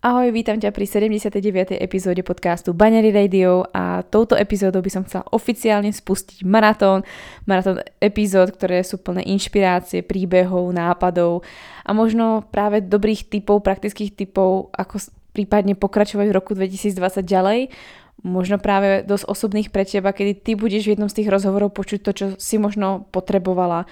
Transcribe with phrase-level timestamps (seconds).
[0.00, 1.76] Ahoj, vítam ťa pri 79.
[1.76, 7.04] epizóde podcastu Banery Radio a touto epizódou by som chcela oficiálne spustiť maratón.
[7.44, 11.44] Maratón epizód, ktoré sú plné inšpirácie, príbehov, nápadov
[11.84, 15.04] a možno práve dobrých typov, praktických typov, ako
[15.36, 17.68] prípadne pokračovať v roku 2020 ďalej.
[18.24, 22.00] Možno práve dosť osobných pre teba, kedy ty budeš v jednom z tých rozhovorov počuť
[22.00, 23.84] to, čo si možno potrebovala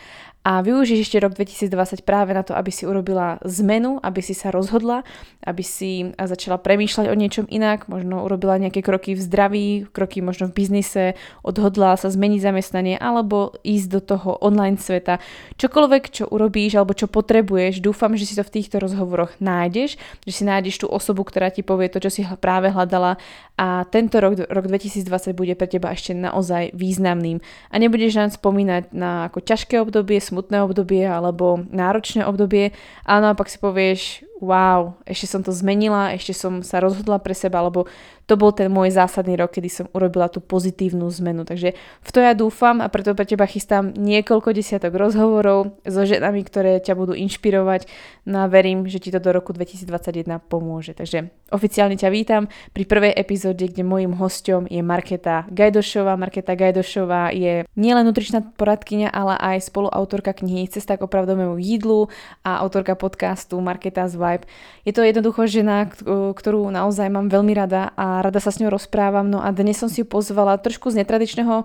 [0.48, 4.48] a využiješ ešte rok 2020 práve na to, aby si urobila zmenu, aby si sa
[4.48, 5.04] rozhodla,
[5.44, 10.48] aby si začala premýšľať o niečom inak, možno urobila nejaké kroky v zdraví, kroky možno
[10.48, 15.20] v biznise, odhodla sa zmeniť zamestnanie alebo ísť do toho online sveta.
[15.60, 20.32] Čokoľvek, čo urobíš alebo čo potrebuješ, dúfam, že si to v týchto rozhovoroch nájdeš, že
[20.32, 23.20] si nájdeš tú osobu, ktorá ti povie to, čo si práve hľadala
[23.58, 27.42] a tento rok, rok 2020 bude pre teba ešte naozaj významným.
[27.68, 32.70] A nebudeš len spomínať na ako ťažké obdobie, smutné obdobie alebo náročné obdobie,
[33.02, 37.58] ale naopak si povieš, wow, ešte som to zmenila, ešte som sa rozhodla pre seba,
[37.58, 37.90] alebo
[38.28, 41.48] to bol ten môj zásadný rok, kedy som urobila tú pozitívnu zmenu.
[41.48, 41.72] Takže
[42.04, 46.76] v to ja dúfam a preto pre teba chystám niekoľko desiatok rozhovorov so ženami, ktoré
[46.76, 47.88] ťa budú inšpirovať.
[48.28, 50.92] No a verím, že ti to do roku 2021 pomôže.
[50.92, 56.20] Takže oficiálne ťa vítam pri prvej epizóde, kde môjim hostom je Marketa Gajdošová.
[56.20, 62.12] Marketa Gajdošová je nielen nutričná poradkyňa, ale aj spoluautorka knihy Cesta k opravdovému jídlu
[62.44, 64.44] a autorka podcastu Marketa z Vibe.
[64.84, 69.28] Je to jednoducho žena, ktorú naozaj mám veľmi rada a rada sa s ňou rozprávam.
[69.28, 71.64] No a dnes som si ju pozvala trošku z netradičného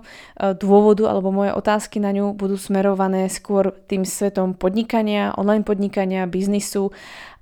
[0.56, 6.92] dôvodu, alebo moje otázky na ňu budú smerované skôr tým svetom podnikania, online podnikania, biznisu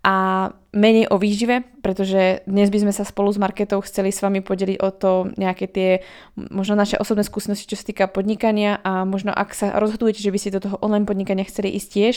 [0.03, 4.43] a menej o výžive, pretože dnes by sme sa spolu s Marketou chceli s vami
[4.43, 5.91] podeliť o to nejaké tie
[6.35, 10.39] možno naše osobné skúsenosti, čo sa týka podnikania a možno ak sa rozhodujete, že by
[10.43, 12.15] ste do toho online podnikania chceli ísť tiež,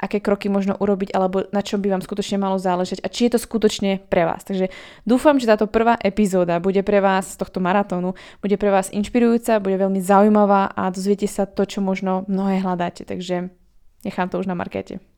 [0.00, 3.36] aké kroky možno urobiť alebo na čom by vám skutočne malo záležať a či je
[3.36, 4.46] to skutočne pre vás.
[4.46, 4.72] Takže
[5.04, 9.60] dúfam, že táto prvá epizóda bude pre vás z tohto maratónu, bude pre vás inšpirujúca,
[9.60, 13.04] bude veľmi zaujímavá a dozviete sa to, čo možno mnohé hľadáte.
[13.04, 13.50] Takže
[14.06, 15.17] nechám to už na Markete.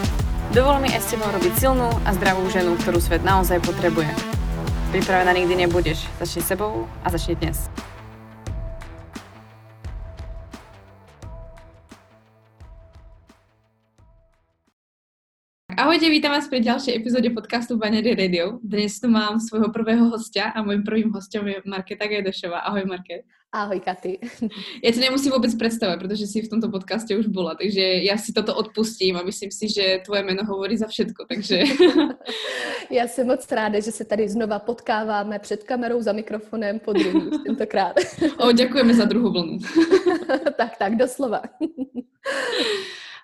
[0.51, 4.11] Dovol mi aj s tebou robiť silnú a zdravú ženu, ktorú svet naozaj potrebuje.
[4.91, 6.03] Pripravená nikdy nebudeš.
[6.19, 7.71] Začni sebou a začni dnes.
[15.71, 18.59] Ahojte, vítam vás pri ďalšej epizóde podcastu Banery Radio.
[18.59, 22.67] Dnes tu mám svojho prvého hostia a môjim prvým hostem je Marketa Gajdešová.
[22.67, 23.23] Ahoj Market.
[23.51, 24.15] Ahoj Katy.
[24.79, 28.31] Ja ti nemusím vôbec predstavať, pretože si v tomto podcaste už bola, takže ja si
[28.31, 31.67] toto odpustím a myslím si, že tvoje meno hovorí za všetko, takže...
[32.91, 37.43] Já jsem moc ráda, že se tady znova potkáváme před kamerou, za mikrofonem, po druhý,
[37.45, 37.95] tentokrát.
[38.39, 39.59] O, ďakujeme za druhou vlnu.
[40.57, 41.41] tak, tak, doslova.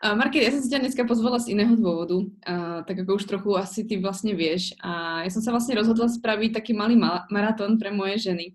[0.04, 3.52] Market, ja som si ťa dneska pozvala z iného dôvodu, uh, tak ako už trochu
[3.58, 4.76] asi ty vlastne vieš.
[4.84, 7.00] A ja som sa vlastne rozhodla spraviť taký malý
[7.32, 8.54] maratón pre moje ženy.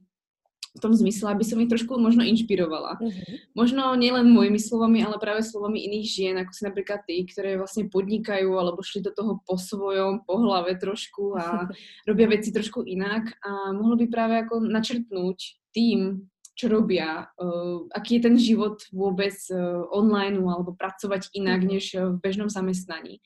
[0.73, 2.97] V tom zmysle, aby som ich trošku možno inšpirovala.
[2.97, 3.37] Uh-huh.
[3.53, 7.93] Možno nielen mojimi slovami, ale práve slovami iných žien, ako si napríklad ty, ktoré vlastne
[7.93, 11.69] podnikajú alebo šli do toho po svojom, po hlave trošku a
[12.09, 15.39] robia veci trošku inak a mohlo by práve ako načrtnúť
[15.77, 21.69] tým, čo robia, uh, aký je ten život vôbec uh, online alebo pracovať inak mhm.
[21.69, 23.21] než v bežnom zamestnaní.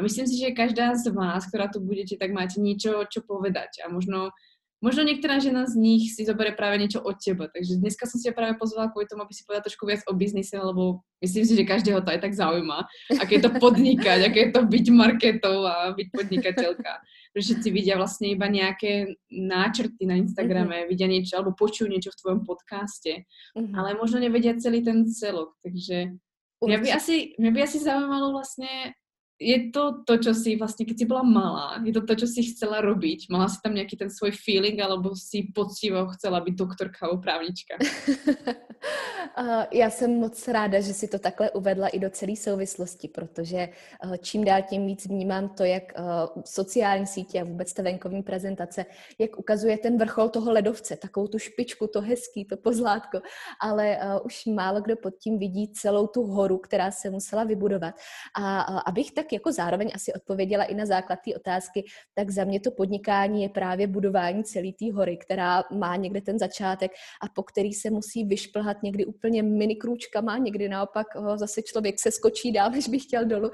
[0.00, 3.84] A myslím si, že každá z vás, ktorá tu budete, tak máte niečo, čo povedať
[3.84, 4.32] a možno
[4.80, 7.52] Možno niektorá žena z nich si zoberie práve niečo od teba.
[7.52, 10.16] Takže dneska som si ťa práve pozvala kvôli tomu, aby si povedala trošku viac o
[10.16, 12.88] biznise, lebo myslím si, že každého to aj tak zaujíma.
[13.20, 16.92] Aké je to podnikať, aké je to byť marketou a byť podnikateľka.
[17.36, 20.90] Že všetci vidia vlastne iba nejaké náčrty na Instagrame, mm-hmm.
[20.90, 23.76] vidia niečo alebo počujú niečo v tvojom podcaste, mm-hmm.
[23.76, 25.60] ale možno nevedia celý ten celok.
[25.60, 26.16] Takže
[26.64, 28.96] mňa by, asi, mňa by asi zaujímalo vlastne,
[29.40, 32.52] je to to, čo si vlastne, keď si bola malá, je to to, čo si
[32.52, 33.32] chcela robiť?
[33.32, 37.80] Mala si tam nejaký ten svoj feeling, alebo si poctivo chcela byť doktorka alebo právnička?
[39.72, 44.18] Já jsem moc ráda, že si to takhle uvedla i do celé souvislosti, protože eh,
[44.18, 46.02] čím dál tím víc vnímám to, jak eh,
[46.44, 48.86] sociální sítě a vůbec ta venkovní prezentace,
[49.18, 53.20] jak ukazuje ten vrchol toho ledovce, takovou tu špičku, to hezký, to pozlátko,
[53.60, 57.94] ale eh, už málo kdo pod tím vidí celou tu horu, která se musela vybudovat.
[58.36, 61.84] A abych tak tak jako zároveň asi odpověděla i na základ té otázky,
[62.14, 66.38] tak za mě to podnikání je právě budování celé té hory, která má někde ten
[66.38, 66.92] začátek
[67.22, 71.06] a po který se musí vyšplhat někdy úplně mini krůčkama, někdy naopak
[71.36, 73.50] zase člověk se skočí dál, než by chtěl dolů,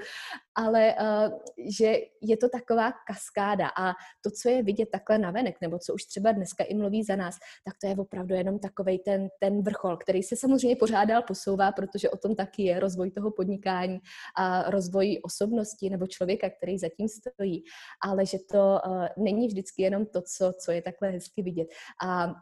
[0.55, 1.39] ale uh,
[1.79, 3.93] že je to taková kaskáda a
[4.25, 7.37] to, co je vidět takhle navenek, nebo co už třeba dneska i mluví za nás,
[7.65, 11.73] tak to je opravdu jenom takový ten, ten vrchol, který se samozřejmě pořád dál posouvá,
[11.73, 13.99] protože o tom taky je rozvoj toho podnikání
[14.37, 17.63] a rozvoj osobnosti nebo člověka, který zatím stojí,
[18.03, 21.69] ale že to uh, není vždycky jenom to, co, co je takhle hezky vidět.
[22.07, 22.35] A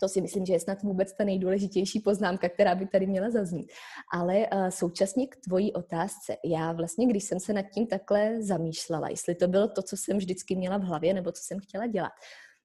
[0.00, 3.72] to si myslím, že je snad vůbec ta nejdůležitější poznámka, která by tady měla zaznít.
[4.12, 6.36] Ale uh, současně k tvojí otázce.
[6.44, 10.18] Já vlastně, když jsem se nad tím takhle zamýšlela, jestli to bylo to, co jsem
[10.18, 12.12] vždycky měla v hlavě, nebo co jsem chtěla dělat,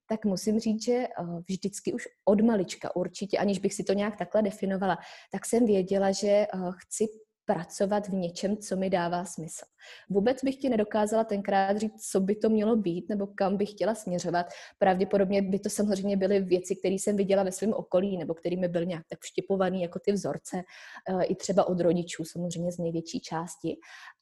[0.09, 4.17] tak musím říct, že uh, vždycky už od malička určitě, aniž bych si to nějak
[4.17, 4.97] takhle definovala,
[5.31, 6.47] tak jsem věděla, že
[6.77, 7.05] chci
[7.45, 9.65] pracovat v něčem, co mi dává smysl.
[10.09, 13.95] Vůbec bych ti nedokázala tenkrát říct, co by to mělo být nebo kam bych chtěla
[13.95, 14.45] směřovat.
[14.79, 18.67] Pravděpodobně by to samozřejmě byly věci, které jsem viděla ve svém okolí nebo který mi
[18.67, 20.63] byl nějak tak vštěpovaný jako ty vzorce,
[21.09, 23.77] eh, i třeba od rodičů, samozřejmě z největší části.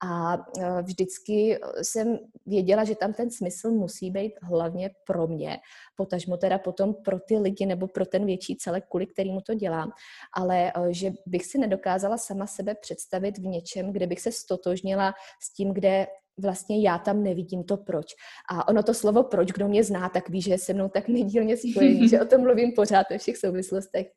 [0.06, 5.58] A eh, vždycky jsem věděla, že tam ten smysl musí být hlavně pro mě,
[5.96, 9.92] potažmo teda potom pro ty lidi nebo pro ten větší celek, kvůli kterému to dělám,
[10.34, 15.14] ale eh, že bych si nedokázala sama sebe představit v něčem, kde bych se stotožnila
[15.42, 16.08] s tím, kde
[16.38, 18.06] vlastně já tam nevidím to proč.
[18.50, 21.08] A ono to slovo proč, kdo mě zná, tak ví, že je se mnou tak
[21.18, 24.08] nedílně spojený, že o tom mluvím pořád ve všech souvislostech.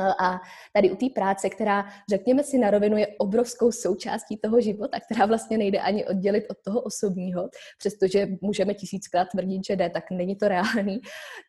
[0.00, 0.40] A
[0.72, 5.26] tady u té práce, která, řekněme si na rovinu, je obrovskou součástí toho života, která
[5.26, 7.48] vlastně nejde ani oddělit od toho osobního,
[7.78, 11.00] přestože můžeme tisíckrát tvrdit, že jde, tak není to reálný,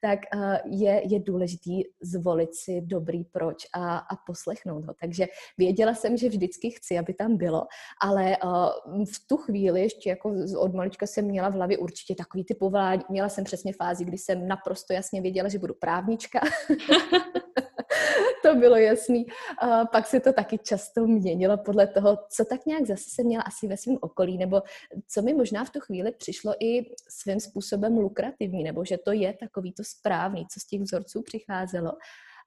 [0.01, 0.19] tak
[0.65, 4.93] je, je důležitý zvolit si dobrý proč a, a poslechnout ho.
[5.01, 7.67] Takže věděla jsem, že vždycky chci, aby tam bylo,
[8.01, 8.37] ale
[8.85, 13.03] v tu chvíli ještě jako od malička jsem měla v hlavě určitě takový ty povolání.
[13.09, 16.39] Měla jsem přesně fázi, kdy jsem naprosto jasně věděla, že budu právnička.
[18.43, 19.25] to bylo jasný.
[19.59, 23.43] A pak se to taky často měnilo podle toho, co tak nějak zase jsem měla
[23.43, 24.61] asi ve svém okolí, nebo
[25.07, 29.33] co mi možná v tu chvíli přišlo i svým způsobem lukrativní, nebo že to je
[29.33, 31.91] takový to správný, co z těch vzorců přicházelo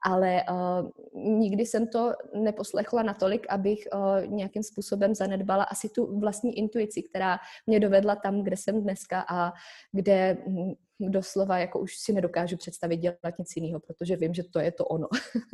[0.07, 0.91] ale uh,
[1.39, 7.39] nikdy jsem to neposlechla natolik, abych uh, nějakým způsobem zanedbala asi tu vlastní intuici, která
[7.67, 9.53] mě dovedla tam, kde jsem dneska a
[9.93, 14.59] kde hm, doslova jako už si nedokážu představit dělat nic jiného, protože vím, že to
[14.59, 15.07] je to ono.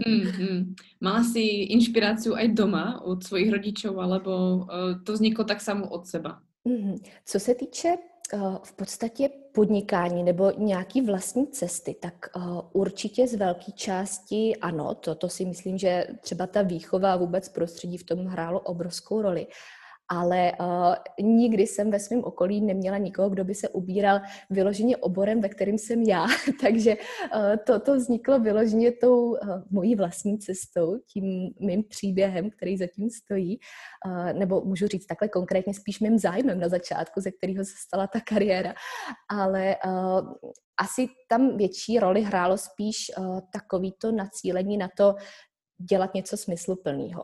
[0.06, 0.74] mm-hmm.
[1.00, 1.40] Mala si
[1.74, 4.66] inspiraci aj doma od svojich rodičů, alebo uh,
[5.04, 6.40] to vzniklo tak samo od seba?
[6.66, 6.98] Mm-hmm.
[7.24, 7.88] Co se týče
[8.34, 14.94] uh, v podstatě podnikání nebo nějaký vlastní cesty, tak uh, určitě z velké části ano,
[14.94, 19.22] to, to si myslím, že třeba ta výchova a vůbec prostředí v tom hrálo obrovskou
[19.22, 19.46] roli
[20.12, 20.94] ale uh,
[21.26, 24.20] nikdy jsem ve svém okolí neměla nikoho, kdo by se ubíral
[24.50, 26.26] vyloženě oborem, ve kterým jsem já.
[26.60, 29.38] Takže uh, to, to vzniklo vyloženě tou uh,
[29.70, 33.58] mojí vlastní cestou, tím mým příběhem, který zatím stojí.
[34.06, 38.06] Uh, nebo můžu říct takhle konkrétně spíš mým zájmem na začátku, ze kterého se stala
[38.06, 38.74] ta kariéra.
[39.30, 40.32] Ale uh,
[40.80, 45.14] asi tam větší roli hrálo spíš uh, takový to nacílení na to,
[45.90, 47.22] dělat něco smysluplného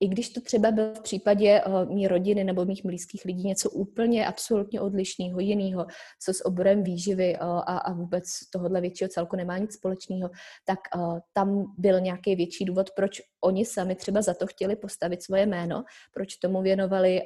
[0.00, 3.70] i když to třeba bylo v případě uh, mý rodiny nebo mých blízkých lidí něco
[3.70, 5.86] úplně absolutně odlišného, jiného,
[6.22, 10.30] co s oborem výživy uh, a, a vůbec tohohle většího celku nemá nic společného,
[10.64, 15.22] tak uh, tam byl nějaký větší důvod, proč oni sami třeba za to chtěli postavit
[15.22, 15.84] svoje jméno,
[16.14, 17.22] proč tomu věnovali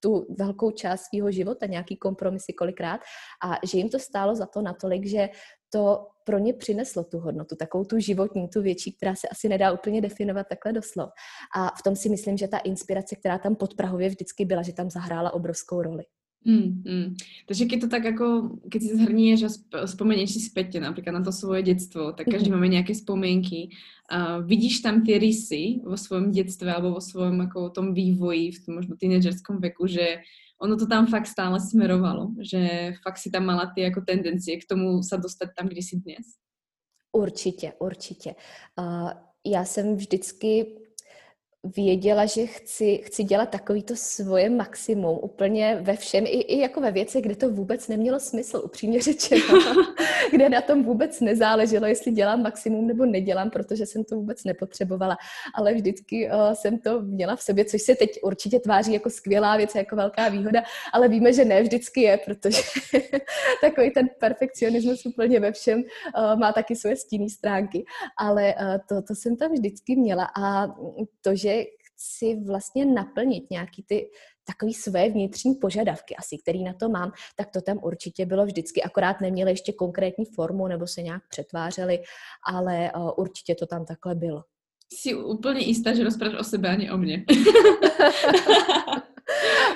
[0.00, 3.00] tu velkou část svého života, nějaký kompromisy kolikrát
[3.44, 5.28] a že jim to stálo za to natolik, že
[5.70, 9.72] to pro ně přineslo tu hodnotu, takovou tu životní, tu větší, která se asi nedá
[9.72, 11.10] úplně definovat takhle doslov.
[11.56, 14.72] A v tom si myslím, že ta inspirace, která tam pod Prahově vždycky byla, že
[14.72, 16.04] tam zahrála obrovskou roli.
[16.46, 17.08] Mm, mm.
[17.46, 18.26] Takže keď to tak jako,
[18.70, 19.50] keď si zhrnieš a
[19.86, 23.74] spomenieš si späť napríklad na to svoje detstvo, tak každý máme nejaké spomienky.
[24.06, 28.58] A vidíš tam tie rysy vo svojom detstve alebo vo svojom ako tom vývoji v
[28.62, 30.22] tom možno tínedžerskom veku, že
[30.62, 34.66] ono to tam fakt stále smerovalo, že fakt si tam mala ty jako tendencie k
[34.68, 36.26] tomu sa dostat tam, kde jsi dnes.
[37.12, 38.34] Určitě, určitě.
[38.78, 39.10] Uh,
[39.46, 40.76] já jsem vždycky
[41.76, 46.90] věděla, že chci, chci dělat takovýto svoje maximum úplně ve všem, i, i jako ve
[46.90, 49.42] věci, kde to vůbec nemělo smysl, upřímně řečeno,
[50.30, 55.16] kde na tom vůbec nezáleželo, jestli dělám maximum nebo nedělám, protože jsem to vůbec nepotřebovala,
[55.54, 59.56] ale vždycky uh, jsem to měla v sobě, což se teď určitě tváří jako skvělá
[59.56, 62.62] věc, jako velká výhoda, ale víme, že ne vždycky je, protože
[63.60, 67.84] takový ten perfekcionismus úplně ve všem uh, má taky svoje stinné stránky,
[68.18, 70.66] ale uh, to, to jsem tam vždycky měla a
[71.22, 71.55] to, že
[71.96, 74.10] chci vlastně naplnit nějaký ty,
[74.44, 78.82] takový své vnitřní požadavky asi, který na to mám, tak to tam určitě bylo vždycky,
[78.82, 81.98] akorát neměli ještě konkrétní formu nebo se nějak přetvářeli,
[82.52, 84.42] ale uh, určitě to tam takhle bylo.
[84.92, 87.24] Jsi úplně jistá, že rozpráváš o sebe, ani o mně.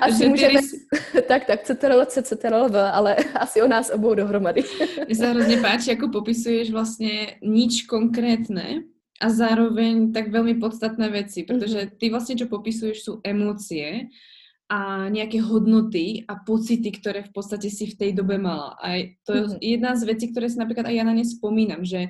[0.01, 0.71] asi můžeme, rys...
[1.29, 4.63] tak, tak, CTRL, CTRL, ale asi o nás obou dohromady.
[5.07, 8.83] Mně se hrozně páči, jako popisuješ vlastně nič konkrétne
[9.21, 11.91] a zároveň tak velmi podstatné věci, protože mhm.
[11.99, 14.01] ty vlastně, čo popisuješ, jsou emócie
[14.71, 18.77] a nějaké hodnoty a pocity, které v podstatě si v té době mala.
[18.85, 19.59] A to je mm-hmm.
[19.61, 22.07] jedna z věcí, které si například i já na ně vzpomínám, že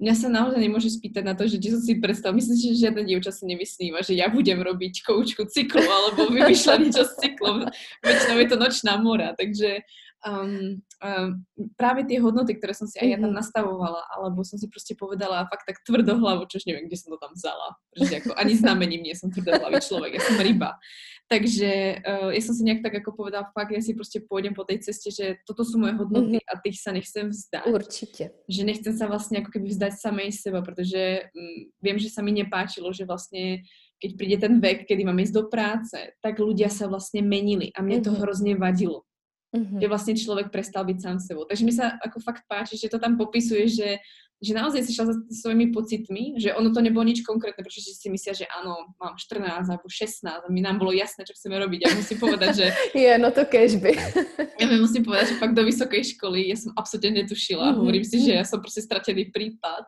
[0.00, 2.88] mňa sa naozaj nemôže spýtať na to, že či som si predstav, myslím si, že
[2.88, 7.68] žiadna dievča si nevysníva, že ja budem robiť koučku cyklu alebo vymýšľať niečo s cyklom.
[8.00, 9.84] Väčšinou je to nočná mora, takže
[10.26, 11.28] um, um,
[11.76, 13.38] práve tie hodnoty, ktoré som si aj ja tam mhm.
[13.40, 17.32] nastavovala, alebo som si proste povedala fakt tak tvrdohlavo, čož neviem, kde som to tam
[17.32, 20.76] vzala, pretože ako ani znamením nie som tvrdohlavý človek, ja som ryba.
[21.30, 24.66] Takže uh, ja som si nejak tak ako povedala, fakt ja si proste pôjdem po
[24.66, 26.50] tej ceste, že toto sú moje hodnoty mm-hmm.
[26.50, 27.70] a tých sa nechcem vzdať.
[27.70, 28.34] Určite.
[28.50, 32.34] Že nechcem sa vlastne ako keby vzdať samej seba, pretože um, viem, že sa mi
[32.34, 33.62] nepáčilo, že vlastne
[34.00, 37.84] keď príde ten vek, kedy mám ísť do práce, tak ľudia sa vlastne menili a
[37.84, 38.02] mm-hmm.
[38.02, 39.06] to hrozne vadilo.
[39.50, 39.82] Mm-hmm.
[39.82, 41.42] Že vlastne človek prestal byť sám sebou.
[41.42, 43.98] Takže mi sa ako fakt páči, že to tam popisuje, že
[44.40, 48.08] že naozaj si šla za svojimi pocitmi, že ono to nebolo nič konkrétne, pretože si
[48.08, 51.84] myslia, že áno, mám 14 alebo 16 a my nám bolo jasné, čo chceme robiť.
[51.84, 52.66] Ja musím povedať, že...
[53.04, 53.92] Je, no to by.
[54.60, 57.68] ja mi musím povedať, že fakt do vysokej školy ja som absolútne netušila.
[57.68, 57.80] Mm-hmm.
[57.84, 59.84] Hovorím si, že ja som proste stratený prípad.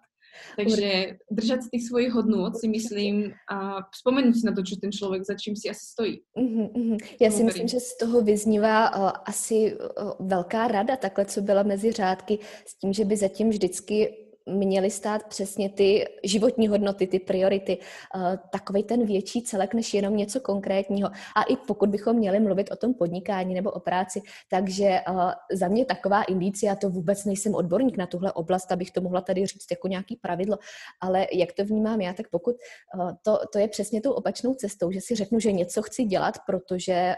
[0.57, 4.93] Takže držať si tých svojich hodnôt si myslím a vzpomenout si na to, čo ten
[4.93, 6.21] člověk za čím si asi stojí.
[6.37, 6.99] Mm-hmm.
[7.21, 11.63] Já si myslím, že z toho vyznívá uh, asi uh, velká rada, takhle, co byla
[11.63, 14.15] mezi řádky, s tím, že by zatím vždycky
[14.47, 17.79] měly stát přesně ty životní hodnoty, ty priority,
[18.15, 21.11] uh, takový ten větší celek, než jenom něco konkrétního.
[21.37, 24.21] A i pokud bychom měli mluvit o tom podnikání nebo o práci,
[24.51, 29.01] takže uh, za mě taková indicia, to vůbec nejsem odborník na tuhle oblast, abych to
[29.01, 30.59] mohla tady říct jako nějaký pravidlo,
[31.01, 32.57] ale jak to vnímám já, tak pokud
[32.95, 36.35] uh, to, to je přesně tou opačnou cestou, že si řeknu, že něco chci dělat,
[36.47, 37.15] protože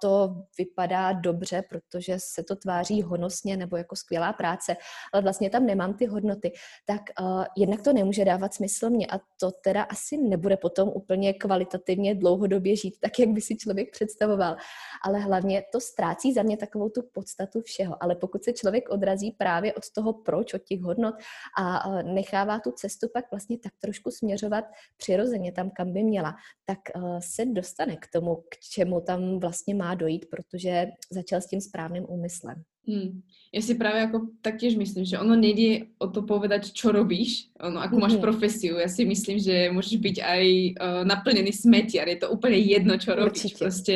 [0.00, 4.76] to vypadá dobře, protože se to tváří honosně nebo jako skvělá práce,
[5.12, 6.52] ale vlastně tam nemám ty hodnoty,
[6.86, 11.32] tak uh, jednak to nemůže dávat smysl mě a to teda asi nebude potom úplně
[11.34, 14.56] kvalitativně dlouhodobě žít, tak jak by si člověk představoval.
[15.04, 18.02] Ale hlavně to ztrácí za mě takovou tu podstatu všeho.
[18.02, 21.14] Ale pokud se člověk odrazí právě od toho proč, od těch hodnot
[21.58, 24.64] a uh, nechává tu cestu pak vlastně tak trošku směřovat
[24.96, 26.34] přirozeně tam, kam by měla,
[26.64, 31.46] tak uh, se dostane k tomu, k čemu tam vlastně má dojít, protože začal s
[31.46, 32.62] tím správným úmyslem.
[32.88, 33.20] Hmm.
[33.52, 37.80] Ja si práve ako taktiež myslím, že ono nejde o to povedať, čo robíš, ono,
[37.80, 38.24] ako máš mhm.
[38.24, 38.76] profesiu.
[38.80, 40.44] Ja si myslím, že môžeš byť aj
[40.76, 43.52] uh, naplnený smetiar, je to úplne jedno, čo robíš.
[43.52, 43.60] Určite.
[43.60, 43.94] Proste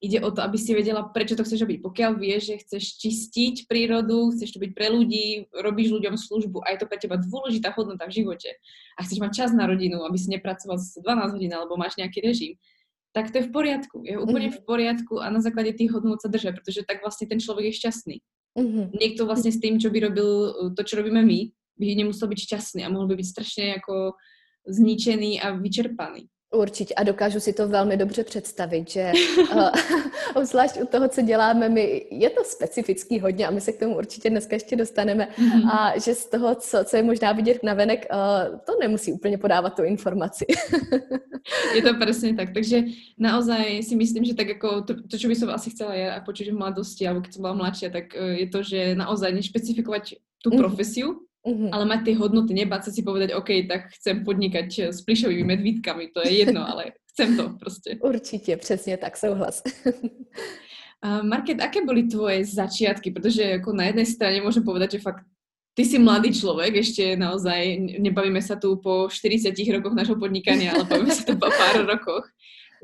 [0.00, 1.84] ide o to, aby si vedela, prečo to chceš robiť.
[1.84, 6.72] Pokiaľ vieš, že chceš čistiť prírodu, chceš to byť pre ľudí, robíš ľuďom službu a
[6.72, 8.56] je to pre teba dôležitá hodnota v živote
[8.96, 11.00] a chceš mať čas na rodinu, aby si nepracoval 12
[11.32, 12.52] hodín alebo máš nejaký režim,
[13.14, 14.02] tak to je v poriadku.
[14.02, 14.66] Je úplne mm-hmm.
[14.66, 17.78] v poriadku a na základe tých hodnot sa držia, pretože tak vlastne ten človek je
[17.78, 18.16] šťastný.
[18.58, 18.86] Mm-hmm.
[18.90, 20.30] Niekto vlastne s tým, čo by robil
[20.74, 24.18] to, čo robíme my, by nemusel byť šťastný a mohol by byť strašne ako
[24.66, 26.26] zničený a vyčerpaný.
[26.54, 29.12] Určitě a dokážu si to velmi dobře představit, že
[29.52, 29.68] uh,
[30.34, 33.96] obzvlášť u toho, co děláme my, je to specifický hodně a my se k tomu
[33.96, 35.70] určitě dneska ještě dostaneme mm-hmm.
[35.70, 39.38] a že z toho, co, co je možná vidět na venek, uh, to nemusí úplně
[39.38, 40.46] podávat tu informaci.
[41.74, 42.82] je to přesně tak, takže
[43.18, 46.50] naozaj si myslím, že tak jako to, to čo by som asi chcela ja počuť
[46.52, 50.04] v mladosti, alebo keď som bola mladšia, tak uh, je to, že naozaj nešpecifikovať
[50.42, 50.60] tú mm-hmm.
[50.60, 51.33] profesiu, Mm-hmm.
[51.44, 55.44] Ale mať tie hodnoty, nebáť sa si povedať, OK, tak chcem podnikať eh, s plišovými
[55.44, 57.98] medvídkami, to je jedno, ale chcem to prostě.
[58.00, 59.62] Určitě, přesně tak, souhlas.
[61.04, 63.10] uh, Market, aké boli tvoje začiatky?
[63.10, 65.22] Protože jako na jednej strane môžem povedať, že fakt
[65.74, 70.86] ty si mladý človek, ešte naozaj nebavíme sa tu po 40 rokoch našho podnikania, ale
[70.86, 72.24] bavíme sa tu po pár rokoch.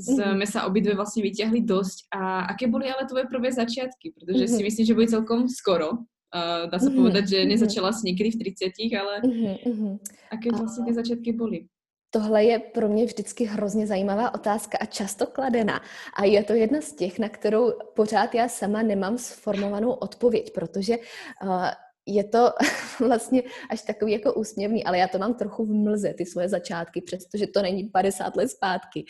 [0.00, 0.48] Sme mm-hmm.
[0.48, 2.08] sa obidve vlastne vyťahli dosť.
[2.08, 4.16] A aké boli ale tvoje prvé začiatky?
[4.16, 4.56] Protože mm-hmm.
[4.56, 6.08] si myslím, že boli celkom skoro.
[6.30, 6.94] Uh, dá sa mm-hmm.
[6.94, 7.48] povedať, že mhm.
[7.50, 9.98] nezačala si niekedy v 30, ale mm-hmm.
[10.30, 11.66] aké vlastně ty začátky byly?
[12.10, 15.80] Tohle je pro mě vždycky hrozně zajímavá otázka a často kladená.
[16.16, 20.96] A je to jedna z těch, na kterou pořád já sama nemám sformovanou odpověď, protože
[20.98, 21.70] uh,
[22.06, 22.50] je to
[22.98, 27.00] vlastně až takový jako úsměvný, ale já to mám trochu v mlze, ty svoje začátky,
[27.00, 29.04] přestože to není 50 let zpátky.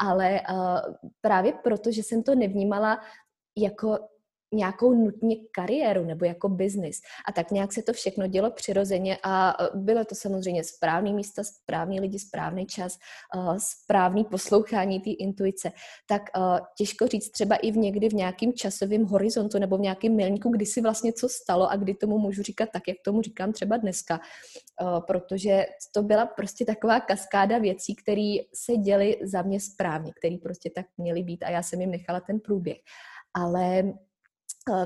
[0.00, 0.78] Ale uh,
[1.20, 2.98] právě proto, že jsem to nevnímala
[3.58, 3.98] jako
[4.54, 7.00] nějakou nutně kariéru nebo jako biznis.
[7.28, 11.42] A tak nějak se to všechno dělo přirozeně a e, bylo to samozřejmě správný místa,
[11.44, 15.72] správný lidi, správný čas, e, správný poslouchání té intuice.
[16.08, 16.40] Tak e,
[16.76, 20.66] těžko říct třeba i v někdy v nějakým časovém horizontu nebo v nějakém milníku, kdy
[20.66, 24.20] si vlastně co stalo a kdy tomu můžu říkat tak, jak tomu říkám třeba dneska.
[25.06, 30.70] Protože to byla prostě taková kaskáda věcí, které se děly za mě správně, které prostě
[30.74, 32.76] tak měly být a já jsem jim nechala ten průběh.
[33.34, 33.92] Ale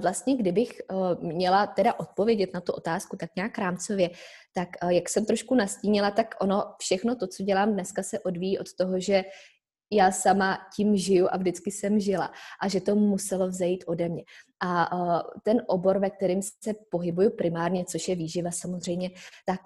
[0.01, 4.11] vlastně, kdybych eh, měla teda odpovědět na tu otázku tak nějak rámcově,
[4.55, 8.59] tak eh, jak jsem trošku nastínila, tak ono všechno to, co dělám dneska, se odvíjí
[8.59, 9.25] od toho, že
[9.93, 12.33] já sama tím žiju a vždycky jsem žila
[12.63, 14.23] a že to muselo vzejít ode mě.
[14.65, 14.91] A
[15.43, 19.11] ten obor, ve kterém se pohybuju primárně, což je výživa samozřejmě,
[19.47, 19.61] tak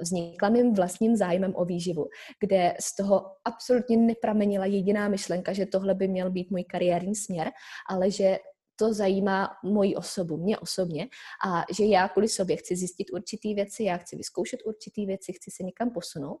[0.00, 2.06] vznikla mým vlastním zájmem o výživu,
[2.40, 7.50] kde z toho absolutně nepramenila jediná myšlenka, že tohle by měl být můj kariérní směr,
[7.90, 8.38] ale že
[8.76, 11.08] to zajímá moji osobu, mě osobně
[11.46, 15.50] a že já kvůli sobě chci zjistit určitý věci, já chci vyzkoušet určitý věci, chci
[15.50, 16.38] se někam posunout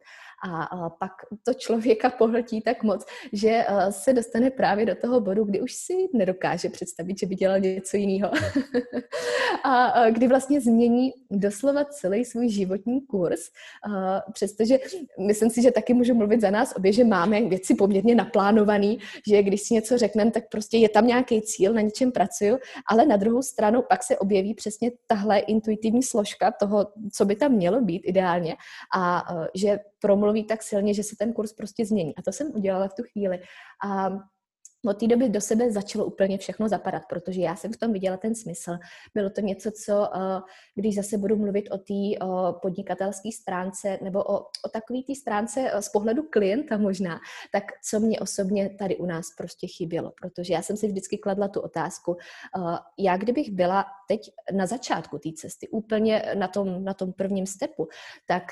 [0.48, 1.12] a, pak
[1.42, 5.92] to člověka pohltí tak moc, že se dostane právě do toho bodu, kdy už si
[6.14, 8.30] nedokáže představit, že by dělal něco jiného.
[9.64, 13.40] a, kdy vlastně změní doslova celý svůj životní kurz,
[14.32, 14.78] přestože
[15.26, 18.96] myslím si, že taky můžu mluvit za nás obě, že máme věci poměrně naplánované,
[19.28, 22.58] že když si něco řekneme, tak prostě je tam nějaký cíl, na něčem pracujeme pracuju,
[22.90, 27.52] ale na druhou stranu pak se objeví přesně tahle intuitivní složka toho, co by tam
[27.52, 28.56] mělo být ideálně
[28.96, 32.16] a e, že promluví tak silně, že se ten kurz prostě změní.
[32.16, 33.40] A to jsem udělala v tu chvíli.
[33.86, 34.10] A
[34.84, 38.16] od té doby do sebe začalo úplně všechno zapadat, protože já jsem v tom viděla
[38.16, 38.76] ten smysl.
[39.14, 40.40] Bylo to něco, co, eh,
[40.74, 42.26] když zase budu mluvit o té
[42.62, 47.20] podnikatelské stránce nebo o, o takové té stránce eh, z pohledu klienta možná,
[47.52, 51.48] tak co mě osobně tady u nás prostě chybělo, protože já jsem si vždycky kladla
[51.48, 54.20] tu otázku, eh, já kdybych byla teď
[54.52, 57.88] na začátku té cesty, úplně na tom, na tom prvním stepu,
[58.26, 58.42] tak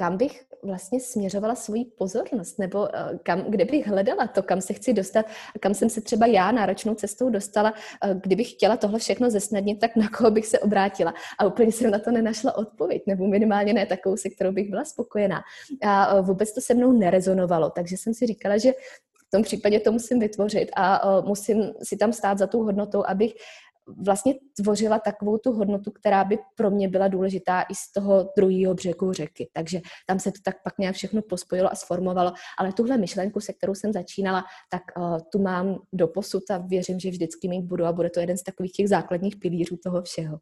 [0.00, 4.72] kam bych vlastně směřovala svoji pozornost, nebo eh, kam, kde bych hledala to, kam se
[4.72, 5.26] chci dostat
[5.60, 7.74] kam jsem se třeba já náročnou cestou dostala,
[8.04, 11.14] eh, kdybych chtěla tohle všechno zesnadnit, tak na koho bych se obrátila.
[11.38, 14.84] A úplně jsem na to nenašla odpověď, nebo minimálně ne takovou, se kterou bych byla
[14.84, 15.42] spokojená.
[15.82, 18.72] A eh, vůbec to se mnou nerezonovalo, takže jsem si říkala, že
[19.28, 23.34] v tom případě to musím vytvořit a musím si tam stát za tou hodnotou, abych
[23.96, 28.74] vlastně tvořila takovou tu hodnotu, která by pro mě byla důležitá i z toho druhého
[28.74, 29.50] břehu řeky.
[29.52, 32.32] Takže tam se to tak pak nějak všechno pospojilo a sformovalo.
[32.58, 37.00] Ale tuhle myšlenku, se kterou jsem začínala, tak uh, tu mám do posud a věřím,
[37.00, 40.38] že vždycky mít budu a bude to jeden z takových těch základních pilířů toho všeho.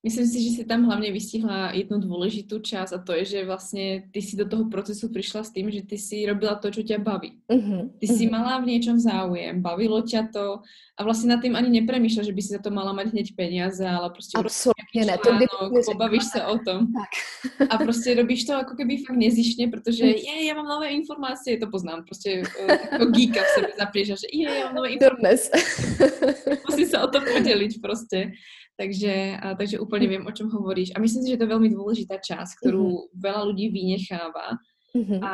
[0.00, 4.08] Myslím si, že si tam hlavně vystihla jednu dôležitú časť a to je, že vlastne
[4.08, 7.04] ty si do toho procesu prišla s tým, že ty si robila to, čo ťa
[7.04, 7.36] baví.
[7.52, 7.92] Uh-huh.
[8.00, 8.16] Ty uh-huh.
[8.16, 8.32] si mhm.
[8.32, 10.64] mala v niečom záujem, bavilo ťa to
[10.96, 13.84] a vlastne nad tým ani nepremýšľa, že by si za to mala mať hneď peniaze,
[13.84, 15.46] ale prostě Absolutně ne, to by
[15.84, 16.88] pobavíš se o tom.
[16.92, 17.12] Tak.
[17.68, 20.14] A prostě robíš to jako keby fakt nezišně, protože mhm.
[20.14, 22.42] je, já mám nové informace, to poznám, prostě
[22.92, 25.50] jako geeka v sebe zapříš, že je, já mám nové informace.
[26.70, 28.32] Musím se o to podělit prostě.
[28.80, 30.96] Takže, a, takže úplne viem, o čom hovoríš.
[30.96, 33.20] A myslím si, že to je veľmi dôležitá časť, ktorú mm-hmm.
[33.20, 34.56] veľa ľudí vynecháva.
[34.96, 35.20] Mm-hmm.
[35.22, 35.32] A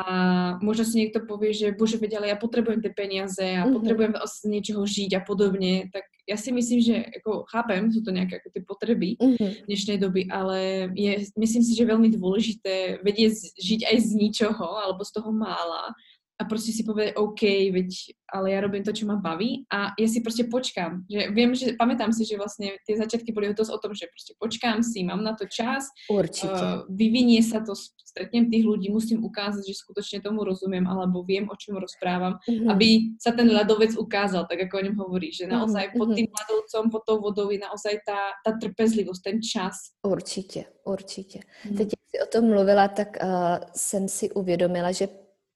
[0.59, 3.73] možno si niekto povie, že bože, veď, ale ja potrebujem tie peniaze a mm-hmm.
[3.73, 5.87] potrebujem z niečoho žiť a podobne.
[5.89, 9.65] Tak ja si myslím, že ako chápem, sú to nejaké ako tie potreby mm-hmm.
[9.71, 14.67] dnešnej doby, ale je, myslím si, že je veľmi dôležité vedieť žiť aj z ničoho
[14.77, 15.95] alebo z toho mála
[16.39, 17.41] a prostě si povedať, OK,
[17.73, 17.89] veď,
[18.33, 21.05] ale ja robím to, čo ma baví a ja si prostě počkám.
[21.09, 24.33] Že viem, že pamätám si, že vlastne tie začiatky boli dosť o tom, že prostě
[24.39, 26.53] počkám si, mám na to čas, Určite.
[26.53, 27.73] Uh, vyvinie sa to,
[28.17, 32.69] stretnem tých ľudí, musím ukázať, že skutočne tomu rozumiem, alebo viem, o čom rozprávam, mm-hmm.
[32.73, 35.99] aby sa ten ľadovec ukázal, tak ako o ňom hovorí, že naozaj mm-hmm.
[36.01, 39.93] pod tým ľadovcom, pod tou vodou je naozaj tá, tá trpezlivosť, ten čas.
[40.03, 41.39] Určitě, určitě.
[41.69, 41.77] Mm.
[41.77, 43.29] Teď, jak jsi o tom mluvila, tak uh,
[43.75, 45.07] jsem si uvědomila, že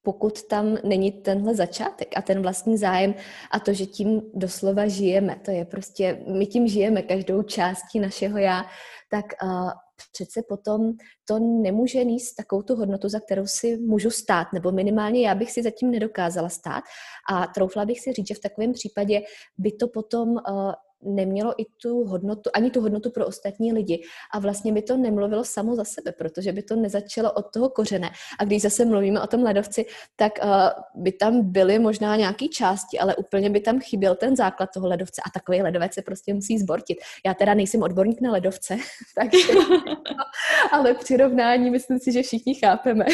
[0.04, 3.16] pokud tam není tenhle začátek a ten vlastní zájem
[3.52, 8.38] a to, že tím doslova žijeme, to je prostě, my tím žijeme každou částí našeho
[8.38, 8.66] já,
[9.12, 9.72] tak uh,
[10.12, 10.94] přece potom
[11.28, 15.52] to nemůže níst takovou tu hodnotu, za kterou si můžu stát, nebo minimálně já bych
[15.52, 16.84] si zatím nedokázala stát.
[17.32, 19.22] A troufla bych si říct, že v takovém případě
[19.58, 20.72] by to potom uh,
[21.04, 24.04] nemělo i tu hodnotu, ani tu hodnotu pro ostatní lidi.
[24.34, 28.10] A vlastně by to nemluvilo samo za sebe, protože by to nezačalo od toho kořene.
[28.40, 29.86] A když zase mluvíme o tom ledovci,
[30.16, 34.70] tak uh, by tam byly možná nějaké části, ale úplně by tam chyběl ten základ
[34.74, 35.22] toho ledovce.
[35.26, 36.98] A takový ledovec se prostě musí zbortit.
[37.26, 38.78] Já teda nejsem odborník na ledovce,
[39.16, 39.48] takže
[40.72, 43.06] ale přirovnání myslím si, že všichni chápeme,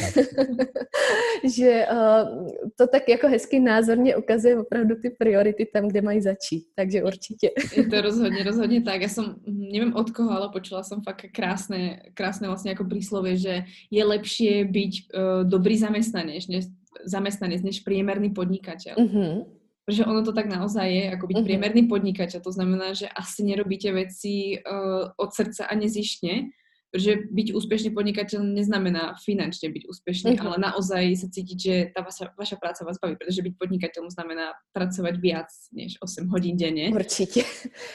[1.56, 6.65] že uh, to tak jako hezky názorně ukazuje opravdu ty priority tam, kde mají začít,
[6.76, 7.50] takže určitě.
[7.77, 9.01] Je to rozhodně, rozhodně tak.
[9.01, 13.63] Já jsem, nevím od koho, ale počula jsem fakt krásné, krásné vlastně jako príslovie, že
[13.91, 16.65] je lepší být uh, dobrý zaměstnanec, než,
[17.05, 18.95] zaměstnanec, než priemerný podnikatel.
[18.97, 19.45] Mm-hmm.
[19.85, 21.47] Protože ono to tak naozaj je, jako byť mm-hmm.
[21.47, 22.39] priemerný podnikateľ.
[22.43, 26.51] To znamená, že asi nerobíte veci uh, od srdca a nezištne,
[26.91, 30.47] Protože byť úspěšný podnikatel neznamená finančně být úspěšný, mm-hmm.
[30.47, 34.43] ale naozaj se cítit, že ta vaša, vaša práce vás baví, protože být podnikatelem znamená
[34.73, 36.89] pracovat víc než 8 hodin denně.
[36.89, 37.43] Určitě.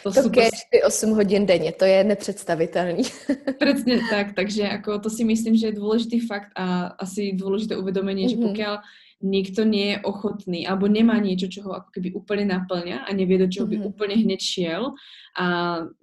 [0.03, 0.51] To, to super...
[0.71, 3.03] ty 8 hodin denně, to je nepředstavitelný.
[3.61, 8.27] Přesně tak, takže jako to si myslím, že je důležitý fakt a asi důležité uvědomení,
[8.27, 8.31] mm-hmm.
[8.31, 8.49] že mhm.
[8.49, 8.81] pokud
[9.23, 13.39] niekto nie je ochotný alebo nemá niečo, čo ho ako keby úplne naplňa a nevie,
[13.39, 13.91] do čoho by mm-hmm.
[13.95, 14.83] úplne hneď šiel
[15.39, 15.47] a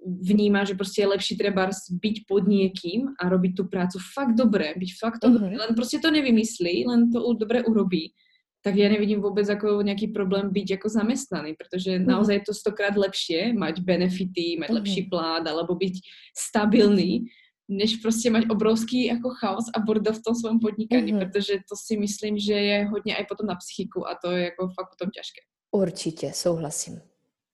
[0.00, 4.74] vníma, že prostě je lepší treba byť pod niekým a robiť tú prácu fakt dobre,
[4.76, 5.32] byť fakt mm-hmm.
[5.32, 8.12] dobré, len prostě to nevymyslí, len to dobre urobí
[8.60, 12.04] tak ja nevidím vôbec ako nejaký problém byť ako zamestnaný, pretože mm.
[12.04, 14.76] naozaj je to stokrát lepšie mať benefity, mať mm.
[14.76, 15.94] lepší plát alebo byť
[16.36, 17.24] stabilný,
[17.70, 21.30] než prostě mať obrovský jako chaos a bordel v tom svém podnikání, mm-hmm.
[21.30, 24.68] protože to si myslím, že je hodně i potom na psychiku a to je jako
[24.68, 25.40] fakt potom těžké.
[25.70, 27.00] Určitě, souhlasím.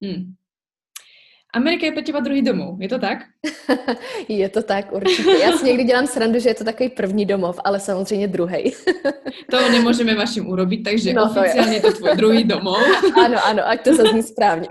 [0.02, 0.34] Hmm.
[1.56, 3.18] Amerika je pro těba druhý domov, je to tak?
[4.28, 5.30] je to tak, určitě.
[5.30, 8.72] Já si někdy dělám srandu, že je to takový první domov, ale samozřejmě druhý.
[9.50, 11.80] to nemůžeme vašim urobit, takže no, oficiálně je.
[11.80, 12.78] to tvůj druhý domov.
[13.24, 14.66] ano, ano, ať to zazní správně.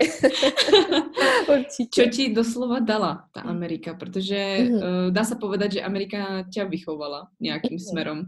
[1.48, 2.02] určitě.
[2.02, 3.94] Čo ti doslova dala ta Amerika?
[3.94, 4.76] Protože mm-hmm.
[4.76, 7.90] uh, dá se povedat, že Amerika tě vychovala nějakým mm-hmm.
[7.90, 8.26] směrem.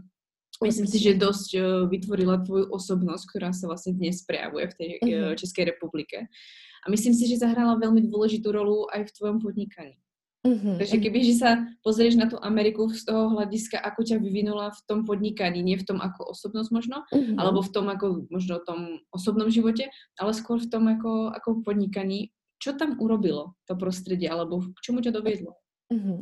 [0.63, 4.83] Myslím si, že dosť uh, vytvorila tvoju osobnost, která se vlastně dnes prejavuje v té
[4.83, 5.31] mm-hmm.
[5.31, 6.17] uh, České republike.
[6.87, 9.95] A myslím si, že zahrála velmi důležitou rolu aj v tvojom podnikaní.
[10.47, 10.79] Mm-hmm.
[10.79, 14.81] Takže keby že sa pozrieš na tú Ameriku z toho hľadiska, ako ťa vyvinula v
[14.87, 17.35] tom podnikaní, nie v tom ako osobnosť možno, mm-hmm.
[17.35, 18.79] alebo v tom ako možno v tom
[19.11, 24.63] osobnom živote, ale skôr v tom ako, ako podnikaní, čo tam urobilo to prostředí, alebo
[24.63, 25.59] k čemu ťa dovedlo?
[25.91, 26.17] Mm-hmm.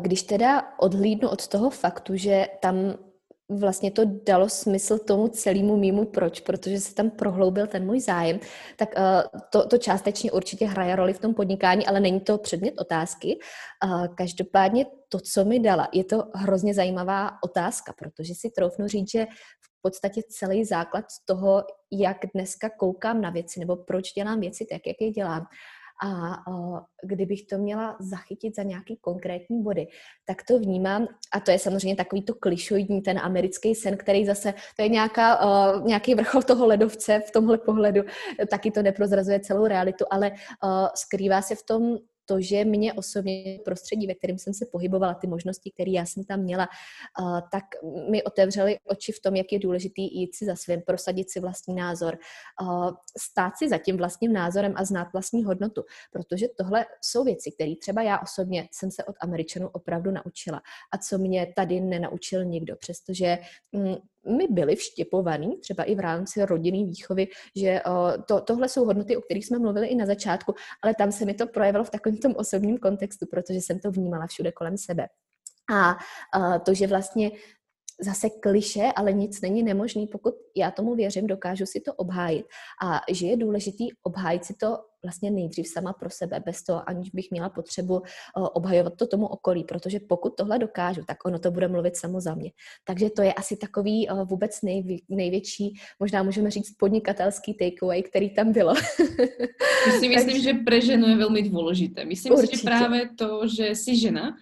[0.00, 2.96] Když teda odhlídnu od toho faktu, že tam
[3.48, 8.40] vlastně to dalo smysl tomu celému mýmu proč, protože se tam prohloubil ten můj zájem,
[8.76, 12.74] tak uh, to, to částečně určitě hraje roli v tom podnikání, ale není to předmět
[12.78, 13.38] otázky.
[13.84, 19.10] Uh, každopádně to, co mi dala, je to hrozně zajímavá otázka, protože si troufnu říct,
[19.10, 19.26] že
[19.60, 24.80] v podstatě celý základ toho, jak dneska koukám na věci, nebo proč dělám věci tak,
[24.86, 25.46] jak je dělám,
[26.04, 26.36] a
[27.02, 29.86] kdybych to měla zachytit za nějaký konkrétní body,
[30.24, 34.54] tak to vnímám, a to je samozřejmě takový to klišoidní, ten americký sen, který zase,
[34.76, 35.40] to je nějaká,
[35.84, 38.02] nějaký vrchol toho ledovce v tomhle pohledu,
[38.50, 40.32] taky to neprozrazuje celou realitu, ale
[40.94, 45.26] skrývá se v tom to, že mě osobně prostředí, ve kterém jsem se pohybovala, ty
[45.26, 46.68] možnosti, které já jsem tam měla,
[47.52, 47.64] tak
[48.10, 51.74] mi otevřely oči v tom, jak je důležitý jít si za svým, prosadit si vlastní
[51.74, 52.18] názor,
[53.18, 57.76] stát si za tím vlastním názorem a znát vlastní hodnotu, protože tohle jsou věci, které
[57.80, 60.62] třeba já osobně jsem se od Američanů opravdu naučila.
[60.92, 63.38] A co mě tady nenaučil nikdo, přestože
[63.72, 63.94] mm,
[64.28, 67.80] my byli vštěpovaný, třeba i v rámci rodinné výchovy, že
[68.28, 71.34] to, tohle jsou hodnoty, o kterých jsme mluvili i na začátku, ale tam se mi
[71.34, 75.06] to projevilo v takovém tom osobním kontextu, protože jsem to vnímala všude kolem sebe.
[75.74, 75.96] A
[76.58, 77.30] to, že vlastně
[78.00, 82.46] zase kliše, ale nic není nemožný, pokud já tomu věřím, dokážu si to obhájit.
[82.84, 87.10] A že je důležitý obhájit si to vlastně nejdřív sama pro sebe, bez toho, aniž
[87.10, 88.02] bych měla potřebu
[88.34, 92.34] obhajovat to tomu okolí, protože pokud tohle dokážu, tak ono to bude mluvit samo za
[92.34, 92.50] mě.
[92.84, 98.52] Takže to je asi takový vůbec nejvě, největší, možná můžeme říct podnikatelský takeaway, který tam
[98.52, 98.74] bylo.
[99.86, 102.04] Myslím, myslím, že pre ženu je velmi důležité.
[102.04, 102.56] Myslím Určitě.
[102.56, 104.36] si, že právě to, že jsi žena,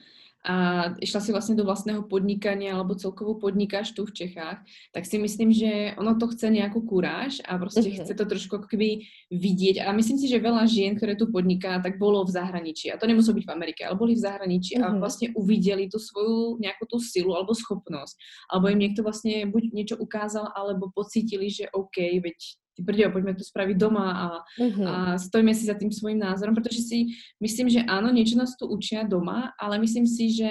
[0.45, 5.19] a išla si vlastně do vlastného podnikania alebo celkovo podnikáš tu v Čechách, tak si
[5.19, 8.05] myslím, že ono to chce nějakou kuráž a prostě mm-hmm.
[8.05, 8.99] chce to trošku keby
[9.31, 9.81] vidět.
[9.81, 12.93] A myslím si, že veľa žien, které tu podniká, tak bolo v zahraničí.
[12.93, 14.97] A to nemuselo být v Amerike, ale boli v zahraničí mm-hmm.
[14.97, 18.17] a vlastně uviděli tu svoju nějakou tu silu alebo schopnost.
[18.53, 22.35] Alebo jim někdo vlastně buď něco ukázal, alebo pocítili, že OK, veď
[22.75, 24.27] ty brďo, pojďme to spravit doma a,
[24.59, 24.89] uh-huh.
[24.89, 27.07] a stojíme si za tím svým názorem, protože si
[27.41, 30.51] myslím, že ano, něco nás tu učí doma, ale myslím si, že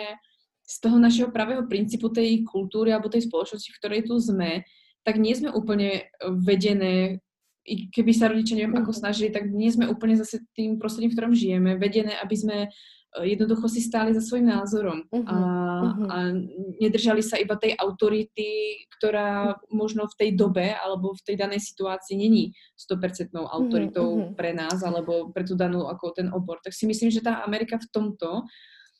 [0.64, 4.64] z toho našeho pravého principu tej kultury alebo tej spoločnosti, v ktorej tu sme,
[5.04, 7.20] tak nie sme úplne vedené
[7.64, 9.00] i keby sa rodičia neviem ako mhm.
[9.00, 12.72] snažili, tak nie sme úplne zase tým prostredím, v ktorom žijeme, vedené, aby sme Eh,
[13.22, 16.08] jednoducho si stáli za svojím názorom uh-huh, a, uh-huh.
[16.10, 16.18] a
[16.82, 19.70] nedržali sa iba tej autority, ktorá uh-huh.
[19.70, 22.58] možno v tej dobe alebo v tej danej situácii není
[22.90, 24.34] 100% autoritou uh-huh.
[24.34, 26.58] pre nás alebo pre tú danú ako ten obor.
[26.66, 28.50] Tak si myslím, že tá Amerika v tomto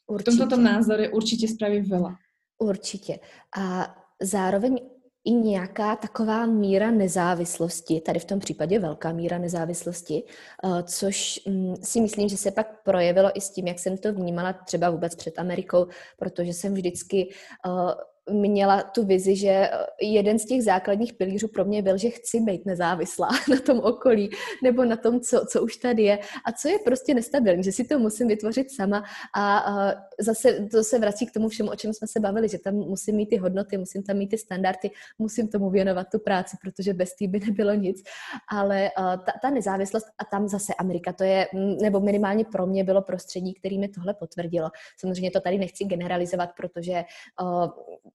[0.08, 0.36] Určitě.
[0.36, 2.16] V tomto názore určitě spraví veľa.
[2.60, 3.20] Určitě.
[3.58, 4.80] A zároveň
[5.26, 10.24] i nějaká taková míra nezávislosti, tady v tom případě velká míra nezávislosti,
[10.64, 14.14] eh, což mm, si myslím, že se pak projevilo i s tím, jak jsem to
[14.14, 17.30] vnímala třeba vůbec před Amerikou, protože jsem vždycky
[17.68, 19.70] eh, měla tu vizi, že eh,
[20.02, 24.30] jeden z těch základních pilířů pro mě byl, že chci být nezávislá na tom okolí
[24.64, 26.20] nebo na tom, co, co už tady je.
[26.46, 29.04] A co je prostě nestabilní, že si to musím vytvořit sama
[29.36, 32.60] a, a zase to se vrací k tomu všemu, o čem jsme se bavili, že
[32.60, 36.58] tam musím mít ty hodnoty, musím tam mít ty standardy, musím tomu věnovat tu práci,
[36.62, 38.04] protože bez té by nebylo nic,
[38.52, 41.48] ale uh, ta, ta nezávislost a tam zase Amerika, to je,
[41.82, 44.70] nebo minimálně pro mě bylo prostředí, který mi tohle potvrdilo.
[45.00, 47.04] Samozřejmě to tady nechci generalizovat, protože
[47.42, 47.68] uh,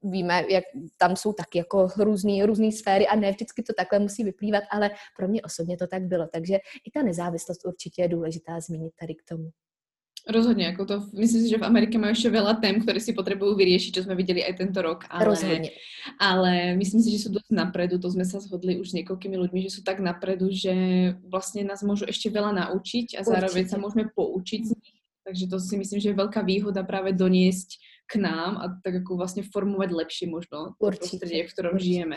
[0.03, 0.65] víme, jak
[0.97, 4.91] tam jsou taky jako různý, různý sféry a ne vždycky to takhle musí vyplývat, ale
[5.17, 6.27] pro mě osobně to tak bylo.
[6.27, 9.51] Takže i ta nezávislost určitě je důležitá zmínit tady k tomu.
[10.29, 13.57] Rozhodně, jako to, myslím si, že v Americe mají ještě veľa tém, které si potřebují
[13.57, 15.05] vyřešit, co jsme viděli i tento rok.
[15.11, 15.71] Ale, Rozhodně.
[16.21, 19.63] Ale myslím si, že jsou dost napredu, to jsme se shodli už s několikými lidmi,
[19.63, 20.75] že jsou tak napredu, že
[21.29, 24.99] vlastně nás můžu ještě veľa naučit a zároveň se můžeme poučit z nich.
[25.25, 27.69] Takže to si myslím, že je velká výhoda právě doniesť
[28.13, 32.17] k nám a tak jako vlastně formovat lepší možno prostředí, v kterém žijeme.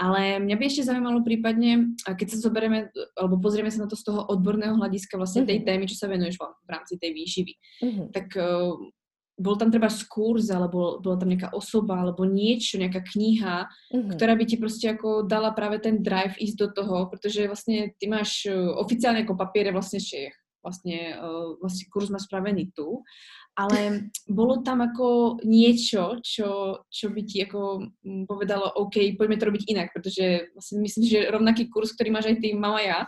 [0.00, 1.78] Ale mě by ještě zajímalo případně,
[2.18, 5.50] keď se zoberieme, alebo pozrieme se na to z toho odborného hlediska vlastně mm -hmm.
[5.50, 7.52] tej témy, čo sa venuješ v rámci tej výživy,
[7.82, 8.10] mm -hmm.
[8.10, 8.74] tak uh,
[9.40, 14.16] bol tam třeba kurz, alebo byla tam nějaká osoba, alebo niečo, nějaká kniha, mm-hmm.
[14.16, 18.08] která by ti prostě jako dala právě ten drive ísť do toho, protože vlastně ty
[18.08, 20.16] máš eh, oficiálně jako papír vlastně, že
[20.64, 23.02] vlastně, uh, vlastně kurz máš spravený tu,
[23.56, 29.44] ale bolo tam jako niečo, čo, čo by ti jako mm, povedalo, OK, pojďme to
[29.44, 33.06] robiť inak, protože vlastně myslím, že rovnaký kurz, který máš aj ty, mám já.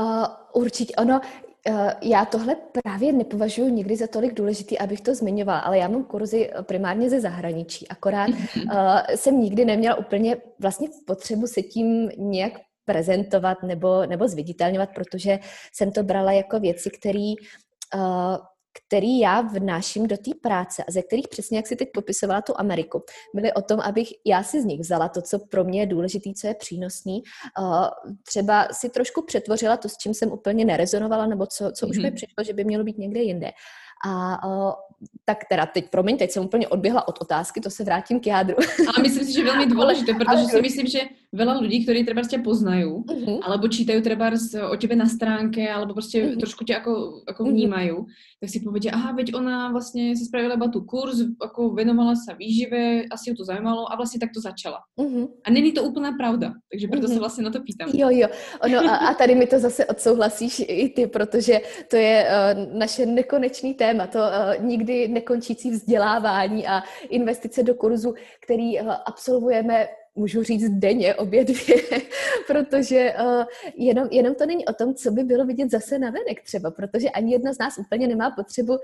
[0.00, 0.26] Uh,
[0.62, 1.20] určitě, ono,
[1.68, 6.04] uh, já tohle právě nepovažuji někdy za tolik důležitý, abych to zmiňovala, ale já mám
[6.04, 8.72] kurzy primárně ze zahraničí, akorát uh,
[9.14, 12.52] jsem nikdy neměla úplně vlastně potřebu se tím nějak
[12.84, 15.38] prezentovat nebo, nebo zviditelňovat, protože
[15.72, 17.32] jsem to brala jako věci, které
[17.94, 18.36] uh,
[18.76, 22.52] který já vnáším do té práce a ze kterých přesně, jak si teď popisovala tu
[22.56, 23.02] Ameriku,
[23.34, 26.30] byly o tom, abych já si z nich vzala to, co pro mě je důležité,
[26.40, 27.22] co je přínosný.
[27.60, 27.86] Uh,
[28.22, 31.90] třeba si trošku přetvořila to, s čím jsem úplně nerezonovala, nebo co, co mm-hmm.
[31.90, 32.14] už mi mhm.
[32.14, 33.50] přišlo, že by mělo být někde jinde.
[34.06, 34.72] A uh,
[35.24, 38.56] tak teda teď, promiň, teď jsem úplně odběhla od otázky, to se vrátím k jádru.
[38.96, 41.00] A myslím si, že velmi důležité, protože si myslím, že
[41.34, 43.40] veľa lidí, kteří třeba tě poznají, uh-huh.
[43.42, 44.30] alebo čítají třeba
[44.70, 46.38] o tebe na stránke, alebo prostě uh-huh.
[46.38, 47.52] trošku tě jako, jako mhm.
[47.52, 47.90] vnímají.
[48.40, 52.34] Tak si povedia, aha, veď ona vlastně si spravila iba tu kurz, jako věnovala se
[52.38, 54.78] výžive, asi ju to zajímalo a vlastně tak to začala.
[54.98, 55.28] Uh-huh.
[55.44, 57.12] A není to úplná pravda, takže proto uh-huh.
[57.12, 57.88] se vlastně na to pýtám.
[57.94, 58.28] Jo, jo.
[58.62, 63.06] Ono, a, a tady mi to zase odsouhlasíš i ty, protože to je uh, naše
[63.06, 70.42] nekonečný téma, to uh, nikdy nekončící vzdělávání a investice do kurzu, který uh, absolvujeme můžu
[70.42, 71.76] říct denně obě dvě,
[72.46, 73.44] protože uh,
[73.76, 77.10] jenom, jenom to není o tom, co by bylo vidět zase na venek třeba, protože
[77.10, 78.78] ani jedna z nás úplně nemá potřebu uh,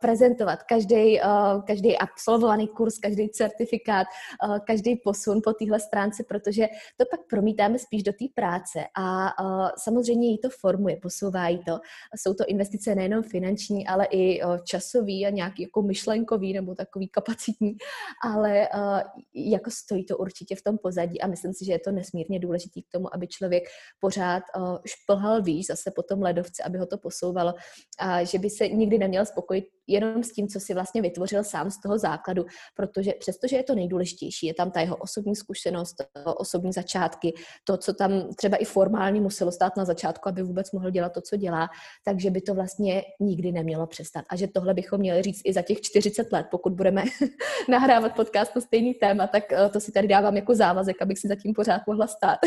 [0.00, 4.06] prezentovat každý, uh, každý absolvovaný kurz, každý certifikát,
[4.48, 6.66] uh, každý posun po téhle stránce, protože
[6.96, 11.58] to pak promítáme spíš do té práce a uh, samozřejmě jí to formuje, posouvá jí
[11.58, 11.78] to.
[12.16, 17.08] Jsou to investice nejenom finanční, ale i uh, časový a nějaký jako myšlenkový nebo takový
[17.08, 17.76] kapacitní,
[18.24, 19.00] ale uh,
[19.34, 22.38] jako stojí to určitě určitě v tom pozadí a myslím si, že je to nesmírně
[22.38, 23.64] důležité k tomu, aby člověk
[24.00, 27.54] pořád uh, šplhal výš zase po tom ledovci, aby ho to posouvalo
[27.98, 31.70] a že by se nikdy neměl spokojit jenom s tím, co si vlastně vytvořil sám
[31.70, 36.72] z toho základu, protože přestože je to nejdůležitější, je tam ta jeho osobní zkušenost, osobní
[36.72, 41.12] začátky, to, co tam třeba i formálně muselo stát na začátku, aby vůbec mohl dělat
[41.12, 41.68] to, co dělá,
[42.04, 44.24] takže by to vlastně nikdy nemělo přestat.
[44.30, 47.04] A že tohle bychom měli říct i za těch 40 let, pokud budeme
[47.68, 51.28] nahrávat podcast na stejný téma, tak eh, to si tady dávám jako závazek, abych si
[51.28, 52.38] zatím pořád mohla stát.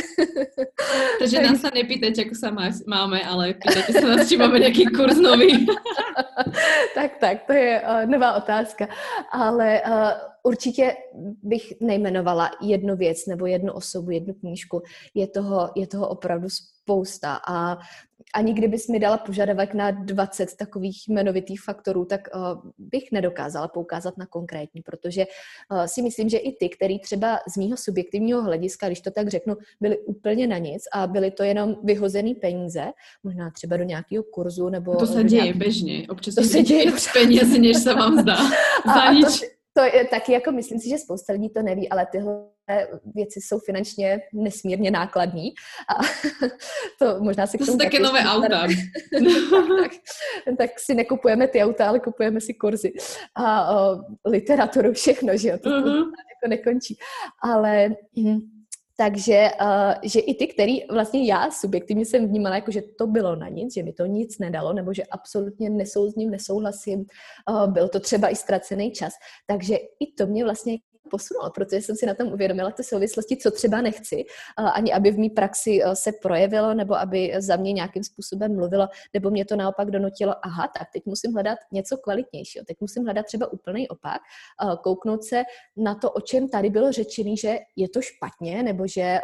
[1.19, 2.52] takže nás se nepýtajte, jako se
[2.88, 5.67] máme, ale pýtajte se nás, či máme nějaký kurz nový.
[6.95, 8.88] tak, tak tak, to je uh, nová otázka.
[9.32, 10.12] Ale uh,
[10.44, 10.96] určitě
[11.44, 14.82] bych nejmenovala jednu věc nebo jednu osobu, jednu knížku.
[15.13, 17.78] Je toho, je toho opravdu spousta a
[18.34, 24.17] ani kdybys mi dala požadavek na 20 takových jmenovitých faktorů, tak uh, bych nedokázala poukázat
[24.17, 28.88] na konkrétní, protože uh, si myslím, že i ty, který třeba z mýho subjektivního hlediska,
[28.88, 32.84] když to tak řeknu, byly úplně na nic a byly to jenom vyhozený peníze,
[33.23, 34.95] možná třeba do nějakého kurzu nebo...
[34.95, 35.60] To se děje nějaký...
[35.60, 38.38] běžně, občas to se děje peníze, než se vám zdá.
[38.86, 39.39] Za a, nič.
[39.39, 42.34] To, to je taky, jako myslím si, že spousta lidí to neví, ale tyhle
[43.15, 45.53] věci jsou finančně nesmírně nákladní.
[45.89, 45.93] A
[46.99, 48.47] to možná si To jsou také nové auta.
[49.82, 49.91] tak,
[50.45, 52.93] tak, tak si nekupujeme ty auta, ale kupujeme si kurzy
[53.36, 55.84] a o, literaturu, všechno, že jo, to, uh-huh.
[55.84, 56.97] to jako nekončí.
[57.43, 58.39] Ale hm,
[58.99, 63.35] takže uh, že i ty, který vlastně já subjektivně jsem vnímala, jako že to bylo
[63.35, 67.05] na nic, že mi to nic nedalo, nebo že absolutně nesou s ním, nesouhlasím,
[67.49, 69.13] uh, byl to třeba i ztracený čas.
[69.47, 70.77] Takže i to mě vlastně
[71.12, 74.26] posunulo, protože jsem si na tom uvědomila ty souvislosti, co třeba nechci,
[74.74, 78.88] ani aby v mý praxi e, se projevilo, nebo aby za mě nějakým způsobem mluvilo,
[79.13, 83.26] nebo mě to naopak donutilo, aha, tak teď musím hledat něco kvalitnějšího, teď musím hledat
[83.26, 84.22] třeba úplný opak,
[84.84, 85.43] kouknout se
[85.78, 89.22] na to, o čem tady bylo řečený, že je to špatně, nebo že e,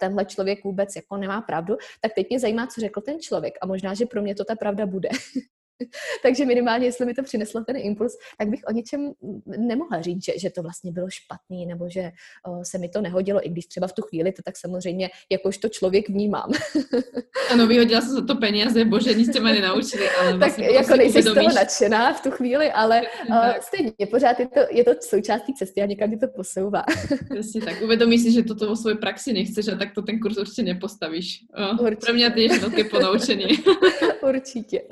[0.00, 3.66] tenhle člověk vůbec jako nemá pravdu, tak teď mě zajímá, co řekl ten člověk a
[3.66, 5.08] možná, že pro mě to ta pravda bude.
[6.22, 9.12] Takže minimálně, jestli mi to přineslo ten impuls, tak bych o něčem
[9.46, 12.10] nemohla říct, že, že to vlastně bylo špatný, nebo že
[12.46, 15.68] o, se mi to nehodilo, i když třeba v tu chvíli to tak samozřejmě jakožto
[15.68, 16.50] člověk vnímám.
[17.52, 20.08] ano, vyhodila jsem za to peníze, bože, nic jste mě nenaučili.
[20.10, 24.40] Ale vlastně tak jako nejsi z toho nadšená v tu chvíli, ale o, stejně pořád
[24.40, 26.84] je to, je to součástí cesty a někam to posouvá.
[27.30, 30.36] Přesně tak, uvědomí si, že toto vo svojej praxi nechceš a tak to ten kurz
[30.36, 31.44] určitě nepostavíš.
[31.54, 32.06] O, určitě.
[32.06, 33.46] Pro mě to je velké ponaučení.
[34.22, 34.82] určitě.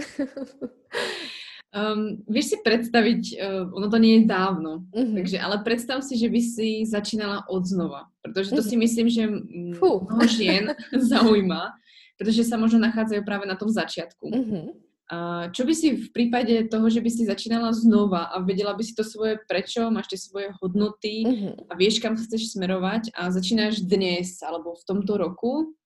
[1.77, 5.13] Um, vieš si predstaviť, uh, ono to nie je dávno, uh-huh.
[5.21, 8.71] takže, ale predstav si, že by si začínala od znova, protože to uh-huh.
[8.73, 10.73] si myslím, že mnoho žien
[11.13, 11.77] zaujíma,
[12.17, 14.25] protože sa možno nachádzajú práve na tom začiatku.
[14.25, 14.73] Uh-huh.
[15.07, 18.81] Uh, čo by si v prípade toho, že by si začínala znova a vedela by
[18.81, 21.55] si to svoje prečo, máš tie svoje hodnoty uh-huh.
[21.69, 25.77] a vieš, kam chceš smerovať a začínaš dnes alebo v tomto roku,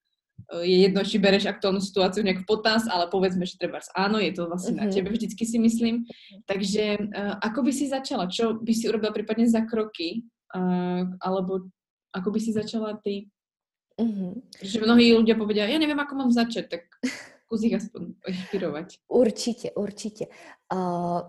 [0.62, 4.32] je jedno, či bereš aktuálnu situáciu nejak v potaz, ale povedzme, že treba áno, je
[4.34, 4.84] to vlastne mm-hmm.
[4.84, 4.94] na mhm.
[4.94, 5.94] tebe vždycky si myslím.
[6.46, 8.30] Takže uh, ako by si začala?
[8.30, 10.26] Čo by si urobila prípadne za kroky?
[10.50, 11.70] Uh, alebo
[12.10, 13.30] ako by si začala ty?
[14.00, 14.32] Mm-hmm.
[14.64, 16.82] Že mnohí ľudia povedia, ja neviem, ako mám začať, tak
[17.46, 18.86] zkus ich aspoň inspirovat.
[19.08, 20.26] Určitě, určitě.
[20.72, 21.20] Uh,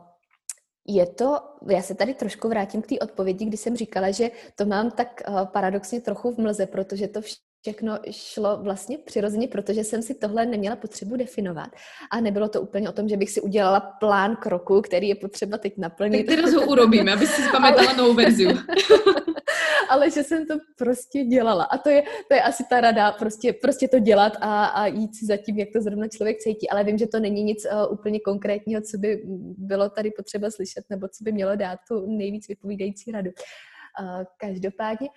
[0.87, 4.65] je to, já se tady trošku vrátím k té odpovědi, kdy jsem říkala, že to
[4.65, 5.21] mám tak
[5.53, 7.21] paradoxně trochu v mlze, protože to
[7.61, 11.69] všechno šlo vlastně přirozeně, protože jsem si tohle neměla potřebu definovat.
[12.11, 15.57] A nebylo to úplně o tom, že bych si udělala plán kroku, který je potřeba
[15.57, 16.27] teď naplnit.
[16.27, 17.97] Tak teraz ho urobíme, aby si spamatala Ale...
[17.97, 18.47] novou verzi.
[19.89, 21.63] Ale že jsem to prostě dělala.
[21.63, 25.15] A to je, to je asi ta rada, prostě, prostě to dělat a, a jít
[25.15, 26.69] si za tím, jak to zrovna člověk cítí.
[26.69, 29.21] Ale vím, že to není nic uh, úplně konkrétního, co by
[29.57, 33.31] bylo tady potřeba slyšet, nebo co by mělo dát tu nejvíc vypovídající radu.
[34.01, 35.09] Uh, každopádně,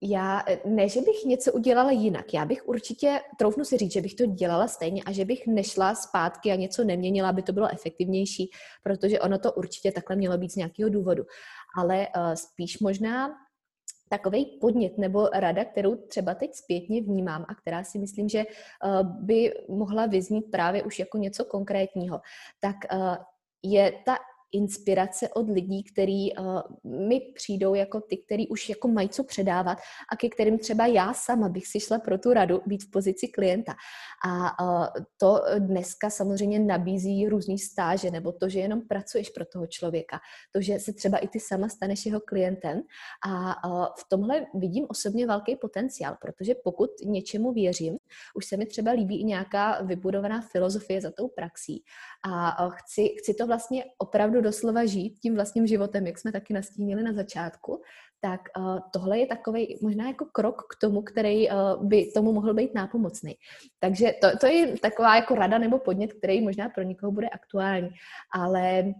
[0.00, 2.34] já, eh, ne, že bych něco udělala jinak.
[2.34, 5.94] Já bych určitě, troufnu si říct, že bych to dělala stejně a že bych nešla
[5.94, 8.50] zpátky a něco neměnila, aby to bylo efektivnější,
[8.82, 11.24] protože ono to určitě takhle mělo být z nějakého důvodu.
[11.78, 13.30] Ale uh, spíš možná
[14.10, 19.24] takový podnět nebo rada, kterou třeba teď zpětně vnímám a která si myslím, že uh,
[19.24, 22.20] by mohla vyznít právě už jako něco konkrétního,
[22.60, 23.16] tak uh,
[23.62, 24.16] je ta
[24.52, 29.78] inspirace od lidí, který uh, mi přijdou jako ty, který už jako mají co předávat
[30.12, 33.28] a ke kterým třeba já sama bych si šla pro tu radu být v pozici
[33.28, 33.74] klienta.
[34.26, 39.66] A uh, to dneska samozřejmě nabízí různý stáže, nebo to, že jenom pracuješ pro toho
[39.66, 40.20] člověka,
[40.52, 42.82] to, že se třeba i ty sama staneš jeho klientem.
[43.26, 47.98] A uh, v tomhle vidím osobně velký potenciál, protože pokud něčemu věřím,
[48.34, 51.84] už se mi třeba líbí i nějaká vybudovaná filozofie za tou praxí
[52.24, 56.32] a uh, chci, chci to vlastně opravdu opravdu doslova žít tím vlastním životem, jak jsme
[56.32, 57.82] taky nastínili na začátku,
[58.20, 62.54] tak uh, tohle je takový možná jako krok k tomu, který uh, by tomu mohl
[62.54, 63.34] být nápomocný.
[63.80, 67.88] Takže to, to je taková jako rada nebo podnět, který možná pro někoho bude aktuální.
[68.32, 68.94] Ale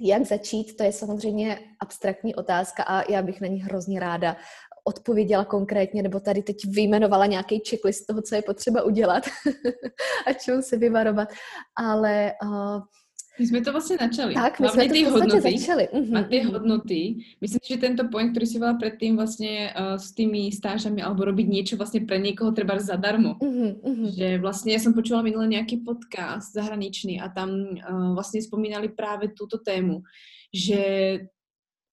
[0.00, 4.36] jak začít, to je samozřejmě abstraktní otázka a já bych na ní hrozně ráda
[4.84, 9.24] odpověděla konkrétně, nebo tady teď vyjmenovala nějaký checklist toho, co je potřeba udělat
[10.26, 11.28] a čemu se vyvarovat.
[11.76, 12.80] Ale uh,
[13.40, 14.34] my jsme to vlastně načali.
[14.34, 15.88] Tak, my Hlavně jsme to hodnoty, začali.
[15.92, 16.18] Uh-huh.
[16.18, 20.52] A ty hodnoty, myslím, že tento point, který si volala předtím vlastně uh, s tými
[20.52, 23.34] stážami, alebo robiť niečo vlastně pre někoho třeba zadarmo.
[23.40, 24.14] Uh-huh, uh-huh.
[24.16, 29.28] Že vlastně, já jsem počula minule nějaký podcast zahraničný a tam uh, vlastně spomínali právě
[29.32, 30.02] tuto tému,
[30.54, 31.18] že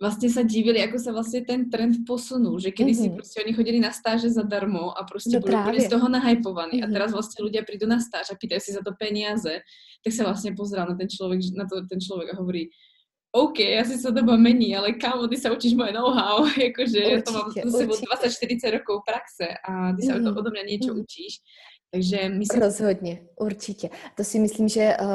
[0.01, 3.03] vlastně sa divili, ako sa vlastně ten trend posunul, že kedy mm-hmm.
[3.03, 6.89] si prostě oni chodili na stáže zadarmo a prostě no boli z toho nahypovaní mm-hmm.
[6.89, 9.61] a teraz vlastně ľudia prídu na stáž a pýtajú si za to peniaze,
[10.03, 12.69] tak sa vlastně pozrá na ten člověk, na to ten člověk a hovorí,
[13.31, 17.31] OK, asi sa doba mení, ale kámo, ty sa učíš moje know-how, jakože určitě, to
[17.31, 20.37] mám za sebou 20-40 rokov praxe a ty sa mm-hmm.
[20.37, 21.03] odo mňa niečo mm-hmm.
[21.03, 21.33] učíš.
[21.91, 22.61] Takže myslím...
[22.61, 23.89] Rozhodně, určitě.
[24.15, 25.07] To si myslím, že uh,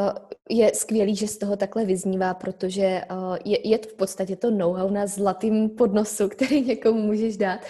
[0.51, 4.51] je skvělý, že z toho takhle vyznívá, protože uh, je, je to v podstatě to
[4.51, 7.61] know-how na zlatým podnosu, který někomu můžeš dát.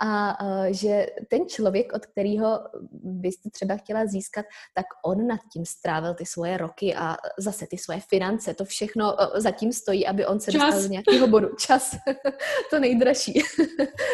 [0.00, 2.60] A uh, že ten člověk, od kterého
[3.02, 7.78] byste třeba chtěla získat, tak on nad tím strávil ty svoje roky a zase ty
[7.78, 10.62] svoje finance, to všechno zatím stojí, aby on se Čas.
[10.62, 11.48] dostal do nějakého bodu.
[11.66, 11.96] Čas,
[12.70, 13.42] to nejdražší,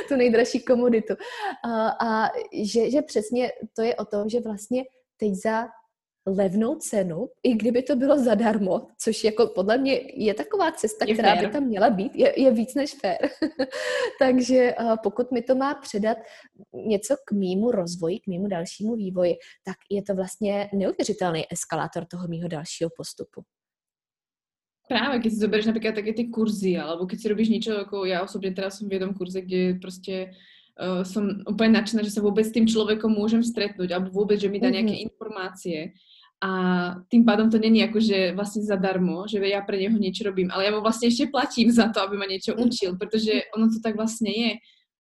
[0.09, 1.15] tu nejdražší komoditu.
[1.15, 1.73] Uh,
[2.09, 4.85] a že, že přesně to je o tom, že vlastně
[5.17, 5.69] teď za
[6.29, 11.15] levnou cenu, i kdyby to bylo zadarmo, což jako podle mě je taková cesta, je
[11.15, 11.47] která fair.
[11.47, 13.19] by tam měla být, je, je víc než fér.
[14.19, 16.19] Takže uh, pokud mi to má předat
[16.75, 22.29] něco k mýmu rozvoji, k mýmu dalšímu vývoji, tak je to vlastně neuvěřitelný eskalátor toho
[22.29, 23.43] mýho dalšího postupu.
[24.89, 28.23] Právě, když si zoberieš například také ty kurzy, alebo když si robíš něco, jako já
[28.23, 30.31] osobně teda jsem v jednom kurze, kde prostě
[30.79, 34.49] uh, som úplne nadšená, že sa vôbec s tým človekom môžem stretnúť, alebo vôbec, že
[34.49, 35.09] mi dá nejaké mm-hmm.
[35.11, 35.93] informácie.
[36.39, 36.51] A
[37.11, 40.71] tým pádom to není ako, že vlastne zadarmo, že ja pre neho niečo robím, ale
[40.71, 42.61] ja mu vlastne ešte platím za to, aby ma niečo mhm.
[42.63, 44.53] učil, pretože ono to tak vlastne je.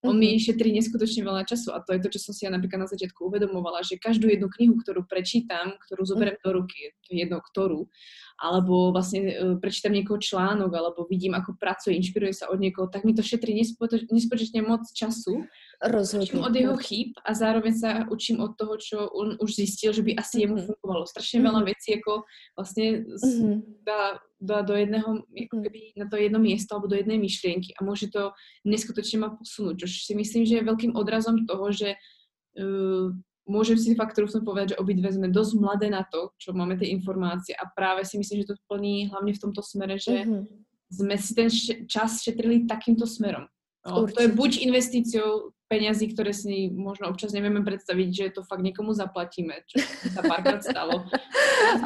[0.07, 2.87] On mi šetrí neskutočne veľa času a to je to, čo som si ja napríklad
[2.87, 7.27] na začiatku uvedomovala, že každú jednu knihu, ktorú prečítam, ktorú zoberiem do ruky, to je
[7.27, 7.91] jedno ktorú,
[8.39, 13.03] alebo vlastne uh, prečítam niekoho článok, alebo vidím, ako pracuje, inšpiruje sa od niekoho, tak
[13.05, 13.55] mi to šetrí
[14.11, 15.45] nespočetne moc času
[15.87, 16.25] Rozhodně.
[16.25, 20.03] Učím od jeho chyb a zároveň se učím od toho, čo on už zjistil, že
[20.03, 20.67] by asi jemu mm-hmm.
[20.67, 21.07] fungovalo.
[21.07, 21.65] Strašně veľa mhm.
[21.65, 22.23] věcí jako
[22.57, 23.63] vlastně mm-hmm.
[23.87, 25.63] dá, dá do jedného, jako mhm.
[25.63, 28.31] keby na to jedno místo alebo do jedné myšlienky a může to
[28.65, 33.13] neskutečně ma posunout, což si myslím, že je velkým odrazom toho, že uh,
[33.49, 36.93] môžem si fakt trúfnuť povedať, že obidve sme dosť mladé na to, čo máme tie
[36.93, 40.43] informácie a práve si myslím, že to plní hlavne v tomto smere, že mm-hmm.
[40.93, 41.49] sme si ten
[41.89, 43.49] čas šetrili takýmto smerom.
[43.89, 48.61] No, to je buď investíciou peňazí, ktoré si možno občas nevieme predstaviť, že to fakt
[48.61, 49.81] niekomu zaplatíme, čo
[50.13, 51.09] sa párkrát stalo.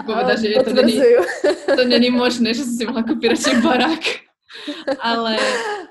[0.08, 0.98] Povedať, že to není,
[1.66, 4.04] to není možné, že si mohla kúpiť radšej barák.
[5.02, 5.38] ale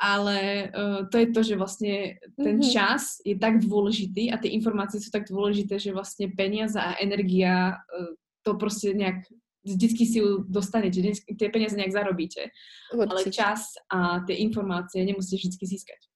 [0.01, 2.73] ale uh, to je to, že vlastne ten mm-hmm.
[2.73, 7.77] čas je tak dôležitý a tie informácie sú tak dôležité, že vlastne peniaze a energia
[7.77, 9.15] uh, to prostě nejak
[9.63, 11.01] vždycky si ju dostanete,
[11.37, 12.49] tie peniaze nejak zarobíte.
[12.97, 16.10] Ale čas a tie informácie nemusíte vždycky získať.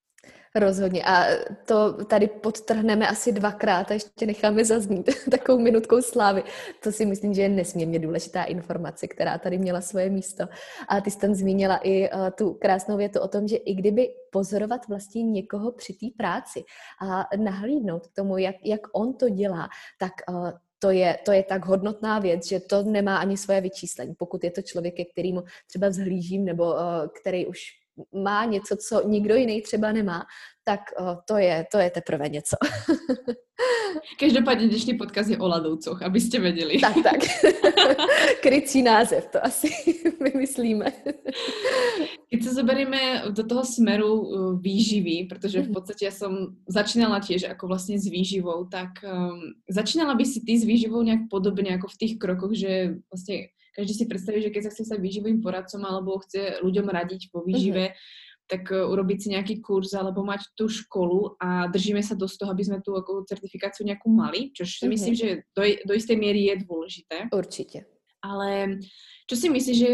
[0.56, 1.04] Rozhodně.
[1.04, 1.26] A
[1.66, 6.44] to tady podtrhneme asi dvakrát a ještě necháme zaznít takovou minutkou slávy.
[6.84, 10.46] To si myslím, že je nesmírně důležitá informace, která tady měla svoje místo.
[10.90, 14.08] A ty jsi tam zmínila i uh, tu krásnou větu o tom, že i kdyby
[14.32, 16.64] pozorovat vlastně někoho při té práci
[17.08, 21.44] a nahlídnout k tomu, jak, jak on to dělá, tak uh, to je, to je
[21.44, 24.16] tak hodnotná věc, že to nemá ani svoje vyčíslení.
[24.18, 26.80] Pokud je to člověk, ke kterému třeba vzhlížím, nebo uh,
[27.20, 27.85] který už
[28.24, 30.26] má něco, co nikdo jiný třeba nemá,
[30.64, 30.80] tak
[31.28, 32.56] to, je, to je teprve něco.
[34.20, 36.80] Každopádně dnešní podcast je o ladoucoch, abyste věděli.
[36.80, 37.20] Tak, tak.
[38.42, 39.68] Krycí název, to asi
[40.22, 40.86] vymyslíme.
[42.30, 45.74] Když se zoberieme do toho smeru uh, výživy, protože v mhm.
[45.74, 49.40] podstatě já jsem začínala těž jako vlastně s výživou, tak um,
[49.70, 53.94] začínala by si ty s výživou nějak podobně jako v těch krokoch, že vlastně každý
[53.94, 57.92] si predstaví, že keď sa chce stať výživovým poradcom alebo chce ľuďom radiť po výžive,
[57.92, 58.48] mm-hmm.
[58.48, 62.50] tak uh, urobiť si nejaký kurz alebo mať tú školu a držíme sa dosť toho,
[62.56, 64.94] aby sme tú ako certifikáciu nejakú mali, čož si mm-hmm.
[64.96, 67.18] myslím, že do, do istej miery je dôležité.
[67.36, 67.84] Určite.
[68.24, 68.80] Ale
[69.28, 69.92] čo si myslíš, že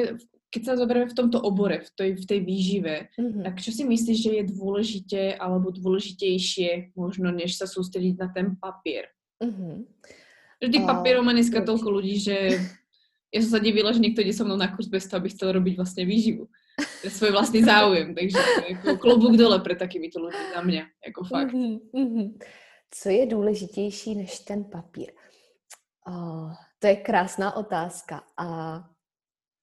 [0.51, 3.43] keď sa zoberieme v tomto obore, v tej, v tej výžive, mm-hmm.
[3.47, 8.59] tak čo si myslíš, že je dôležité alebo dôležitejšie možno, než sa sústrediť na ten
[8.59, 9.07] papier?
[9.39, 9.75] Mm-hmm.
[10.61, 12.61] Vždy papierom má dneska toľko ľudí, že
[13.31, 15.55] ja som sa divila, že niekto ide so mnou na kurz bez toho, aby chcel
[15.55, 16.51] robiť vlastne výživu.
[17.01, 18.11] Pre svoj vlastný záujem.
[18.15, 18.37] Takže
[18.69, 20.83] jako klobúk dole pre takýmito ľudí za mňa.
[21.07, 21.53] Jako fakt.
[21.53, 22.27] Mm-hmm.
[22.91, 25.11] Co je důležitější než ten papír?
[26.07, 28.23] Oh, to je krásná otázka.
[28.37, 28.79] A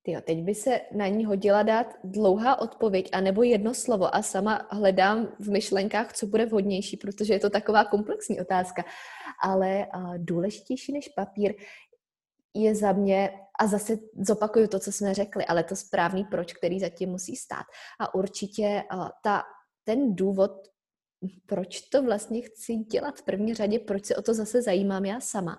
[0.03, 4.69] tyjo, teď by se na ní hodila dát dlouhá odpověď, anebo jedno slovo a sama
[4.71, 8.85] hledám v myšlenkách, co bude vhodnější, protože je to taková komplexní otázka.
[9.43, 11.55] Ale uh, důležitější než papír
[12.63, 13.31] je za mě,
[13.61, 17.65] a zase zopakuju to, co jsme řekli, ale to správný proč, který zatím musí stát.
[18.01, 18.83] A určitě
[19.23, 19.43] ta,
[19.85, 20.51] ten důvod,
[21.47, 25.21] proč to vlastně chci dělat v první řadě, proč se o to zase zajímám já
[25.21, 25.59] sama.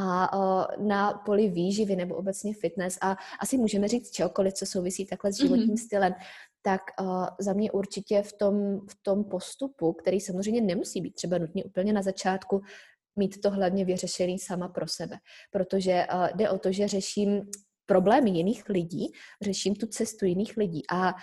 [0.00, 0.30] A
[0.78, 5.36] na poli výživy nebo obecně fitness a asi můžeme říct čehokoliv, co souvisí takhle s
[5.36, 5.84] životním mm-hmm.
[5.84, 6.14] stylem,
[6.62, 11.38] tak uh, za mě určitě v tom, v tom postupu, který samozřejmě nemusí být třeba
[11.38, 12.60] nutně úplně na začátku,
[13.16, 15.16] mít to hlavně vyřešený sama pro sebe.
[15.50, 17.42] Protože uh, jde o to, že řeším
[17.86, 21.14] problémy jiných lidí, řeším tu cestu jiných lidí a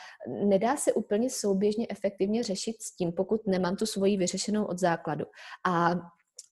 [0.45, 5.25] nedá se úplně souběžně efektivně řešit s tím, pokud nemám tu svoji vyřešenou od základu.
[5.65, 5.95] A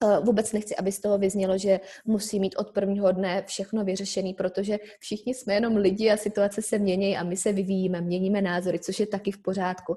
[0.04, 4.34] Eh, vůbec nechci, aby z toho vyznělo, že musí mít od prvního dne všechno vyřešený,
[4.34, 8.80] protože všichni jsme jenom lidi a situace se mění a my se vyvíjíme, měníme názory,
[8.80, 9.96] což je taky v pořádku.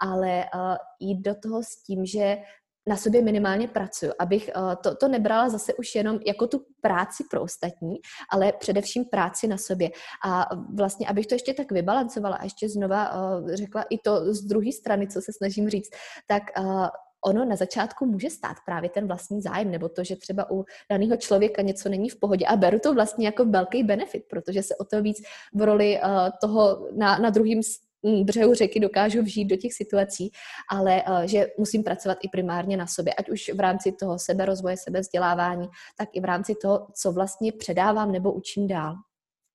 [0.00, 2.36] Ale uh, jít do toho s tím, že
[2.86, 7.24] na sobě minimálně pracuju, abych uh, to, to nebrala zase už jenom jako tu práci
[7.30, 7.96] pro ostatní,
[8.30, 9.90] ale především práci na sobě.
[10.26, 14.40] A vlastně, abych to ještě tak vybalancovala a ještě znova uh, řekla i to z
[14.40, 15.90] druhé strany, co se snažím říct,
[16.26, 16.86] tak uh,
[17.24, 21.16] ono na začátku může stát právě ten vlastní zájem, nebo to, že třeba u daného
[21.16, 22.46] člověka něco není v pohodě.
[22.46, 25.22] A beru to vlastně jako velký benefit, protože se o to víc
[25.54, 26.00] v roli
[26.40, 27.60] toho na, na druhém
[28.24, 30.30] břehu řeky dokážu vžít do těch situací,
[30.70, 34.76] ale uh, že musím pracovat i primárně na sobě, ať už v rámci toho seberozvoje,
[34.76, 38.94] sebevzdělávání, tak i v rámci toho, co vlastně předávám nebo učím dál.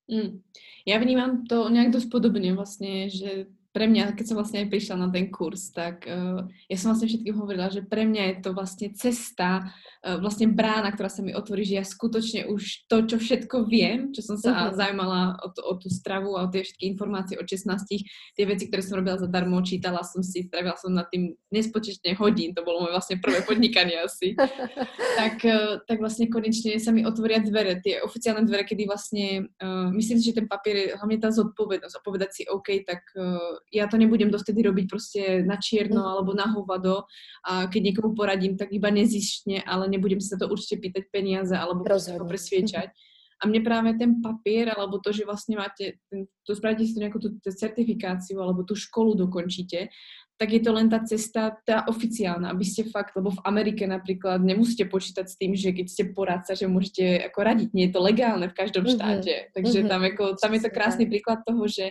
[0.08, 0.40] Mm.
[0.86, 3.46] Já vnímám to nějak dost podobně vlastně, že
[3.78, 7.14] pre mňa, keď som vlastne aj prišla na ten kurz, tak uh, ja som vlastne
[7.14, 11.30] všetkým hovorila, že pre mňa je to vlastne cesta, uh, vlastne brána, ktorá sa mi
[11.30, 14.74] otvorí, že ja skutočne už to, čo všetko viem, čo som sa uh-huh.
[14.74, 18.02] zaujímala o, to, o tú stravu a o tie všetky informácie od 16,
[18.34, 22.58] tie veci, ktoré som robila zadarmo, čítala som si, strávila som nad tým nespočetne hodín,
[22.58, 24.34] to bolo moje vlastne prvé podnikanie asi,
[25.22, 29.86] tak, uh, tak vlastne konečne sa mi otvoria dvere, tie oficiálne dvere, kedy vlastne, uh,
[29.94, 33.54] myslím si, že ten papier je hlavne tá zodpovednosť a povedať si, OK, tak uh,
[33.72, 36.08] ja to nebudem dovtedy robiť proste na čierno mm.
[36.08, 37.04] alebo na hovado
[37.44, 41.84] a keď niekomu poradím, tak iba nezištne, ale nebudem sa to určite pýtať peniaze alebo
[41.84, 42.88] ho presviečať.
[43.38, 47.06] A mne práve ten papier, alebo to, že vlastne máte, ten, to spravíte si to
[47.06, 49.94] nejakú tú certifikáciu, alebo tú školu dokončíte,
[50.38, 54.38] tak je to len tá cesta, tá oficiálna, aby ste fakt, lebo v Amerike napríklad
[54.38, 58.00] nemusíte počítať s tým, že keď ste poradca, že môžete ako radiť, nie je to
[58.02, 59.90] legálne v každom štáte, takže mm-hmm.
[59.90, 61.90] tam, ako, tam je to krásny príklad toho, že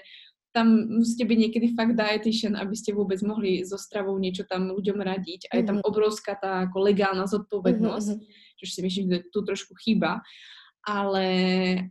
[0.58, 4.98] tam musíte byť niekedy fakt dietitian, aby ste vôbec mohli so stravou niečo tam ľuďom
[4.98, 5.54] radiť.
[5.54, 5.86] A je tam mhm.
[5.86, 8.58] obrovská tá ako legálna zodpovednosť, mm-hmm.
[8.58, 10.26] čo si myslím, že tu trošku chýba.
[10.88, 11.28] Ale,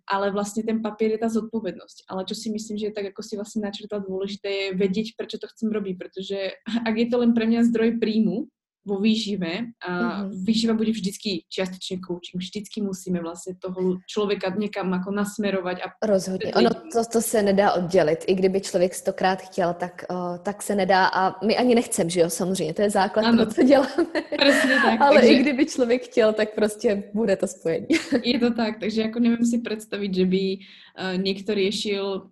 [0.08, 2.08] ale vlastne ten papier je tá zodpovednosť.
[2.08, 5.36] Ale čo si myslím, že je tak, ako si vlastne načrtla dôležité, je vedieť, prečo
[5.36, 5.94] to chcem robiť.
[6.00, 8.48] Pretože ak je to len pre mňa zdroj príjmu,
[8.86, 9.58] vo výžive
[9.88, 10.44] a mm-hmm.
[10.44, 12.38] výživa bude vždycky čiastočne coaching.
[12.38, 15.76] Vždycky musíme vlastně toho člověka někam jako nasmerovat.
[15.78, 16.54] A Rozhodně.
[16.54, 18.24] Ono to, to se nedá oddělit.
[18.26, 22.20] I kdyby člověk stokrát chtěl, tak, uh, tak se nedá a my ani nechcem, že
[22.20, 22.74] jo, samozřejmě.
[22.74, 23.38] To je základ ano.
[23.38, 24.06] toho, co děláme.
[24.38, 25.00] Přesně tak.
[25.00, 25.32] Ale takže...
[25.32, 27.86] i kdyby člověk chtěl, tak prostě bude to spojení.
[28.22, 32.30] je to tak, takže jako nevím si představit, že by uh, někdo řešil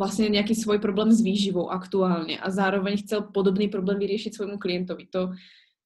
[0.00, 5.06] vlastně nějaký svůj problém s výživou aktuálně a zároveň chcel podobný problém vyřešit svojmu klientovi.
[5.06, 5.30] To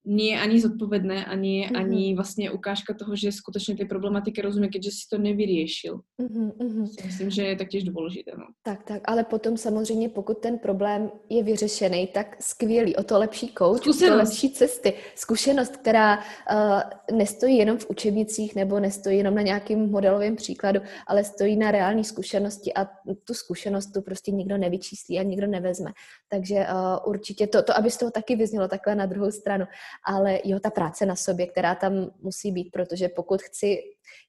[0.05, 1.81] nie je ani zodpovedné, ani, mm-hmm.
[1.81, 6.01] ani vlastně ukážka toho, že skutečně ty problematiky rozumí, keďže si to nevyriešil.
[6.21, 6.89] Mm-hmm.
[7.05, 8.31] Myslím, že je taktiež důležité.
[8.39, 8.45] No.
[8.63, 13.53] Tak, tak, ale potom samozřejmě, pokud ten problém je vyřešený, tak skvělý, o to lepší
[13.59, 14.93] coach, o to lepší cesty.
[15.15, 21.25] Zkušenost, která uh, nestojí jenom v učebnicích nebo nestojí jenom na nějakým modelovém příkladu, ale
[21.25, 22.87] stojí na reální zkušenosti a
[23.25, 25.91] tu zkušenost tu prostě nikdo nevyčíslí a nikdo nevezme.
[26.29, 29.65] Takže uh, určitě to, to, aby z toho taky vyznělo takhle na druhou stranu
[30.05, 33.79] ale jo, ta práce na sobě, která tam musí být, protože pokud chci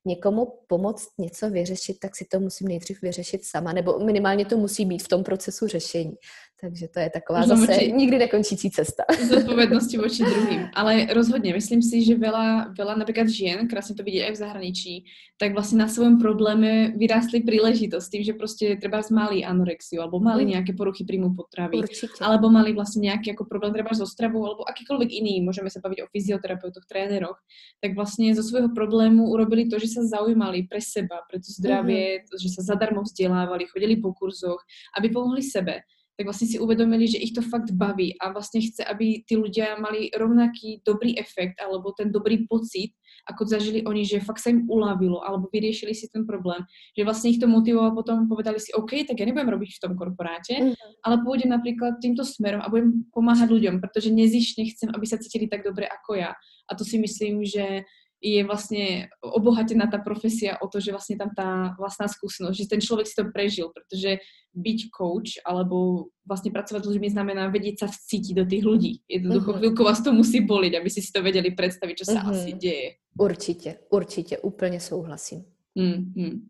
[0.05, 4.85] někomu pomoct něco vyřešit, tak si to musím nejdřív vyřešit sama, nebo minimálně to musí
[4.85, 6.13] být v tom procesu řešení.
[6.61, 9.03] Takže to je taková Možno zase nikdy nekončící cesta.
[9.27, 10.71] Zodpovednosti voči druhým.
[10.73, 15.05] Ale rozhodně, myslím si, že veľa, veľa například žien, krásně to vidět i v zahraničí,
[15.37, 20.43] tak vlastně na svém probléme vyrástli příležitost tím, že prostě třeba mali anorexiu, alebo mali
[20.43, 20.49] mm.
[20.49, 22.07] nějaké poruchy príjmu potravy, Určitě.
[22.21, 26.01] alebo mali vlastně nějaký jako problém třeba so stravou, alebo akýkoľvek iný, můžeme se bavit
[26.01, 27.39] o fyzioterapeutoch, tréneroch,
[27.81, 32.19] tak vlastně zo svého problému urobili to, že se zaujímali pre seba, pre to zdravie,
[32.19, 32.25] mm.
[32.41, 34.63] že se zadarmo vzdělávali, chodili po kurzoch,
[34.97, 35.81] aby pomohli sebe
[36.17, 39.75] tak vlastně si uvedomili, že ich to fakt baví a vlastně chce, aby ty ľudia
[39.79, 42.95] mali rovnaký dobrý efekt alebo ten dobrý pocit,
[43.29, 46.61] ako zažili oni, že fakt sa im uľavilo alebo vyriešili si ten problém,
[46.97, 49.93] že vlastně ich to motivovalo potom povedali si, OK, tak ja nebudem robiť v tom
[49.97, 50.73] korporáte, mm.
[51.03, 55.47] ale pôjdem napríklad týmto smerom a budem pomáhať ľuďom, protože nezišne chcem, aby sa cítili
[55.49, 56.31] tak dobre ako ja.
[56.69, 57.83] A to si myslím, že
[58.25, 62.81] je vlastně obohatená ta profesia o to, že vlastně tam ta vlastná skúsenosť, že ten
[62.81, 64.17] člověk si to prežil, protože
[64.55, 68.93] byť coach alebo vlastně pracovat s ľuďmi znamená vedieť sa vcítiť do tých ľudí.
[69.09, 69.59] Jednoducho uh-huh.
[69.59, 72.33] chvíľku vás to musí boliť, aby si si to vedeli představit, čo sa uh-huh.
[72.33, 72.89] asi děje.
[73.19, 75.45] Určitě, určitě, úplně souhlasím.
[75.77, 76.41] Uh-huh.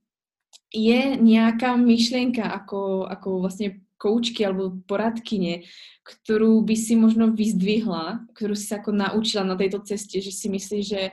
[0.76, 5.62] Je nějaká myšlienka ako, ako vlastně koučky alebo poradkyně,
[6.04, 10.50] kterou by si možno vyzdvihla, kterou si se jako naučila na této cestě, že si
[10.50, 11.12] myslíš, že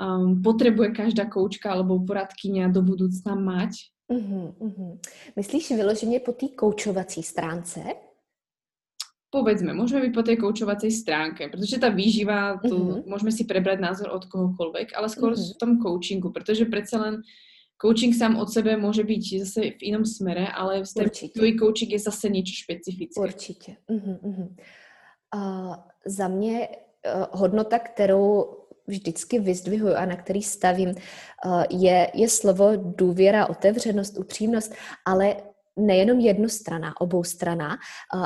[0.00, 3.72] um, potrebuje každá koučka alebo poradkyňa do budoucna mať?
[4.12, 4.98] Uh-huh, uh-huh.
[5.36, 7.80] Myslíš vyloženě po té koučovací stránce?
[9.36, 13.04] povedzme, môžeme byť po tej koučovacej stránke, protože ta výživa, tu mm-hmm.
[13.04, 15.52] môžeme si prebrať názor od kohokoľvek, ale skôr mm-hmm.
[15.52, 17.14] v tom coachingu, protože přece len
[17.76, 20.82] coaching sám od sebe může být zase v jinom smere, ale
[21.34, 23.20] tvůj coaching je zase něco špecifické.
[23.20, 23.76] Určitě.
[23.90, 24.56] Mm-hmm.
[25.34, 25.74] Uh,
[26.06, 28.56] za mě uh, hodnota, kterou
[28.86, 34.74] vždycky vyzdvihuju a na který stavím, uh, je, je slovo důvěra, otevřenost, upřímnost,
[35.04, 35.36] ale
[35.78, 37.78] nejenom jednu strana, obou strana,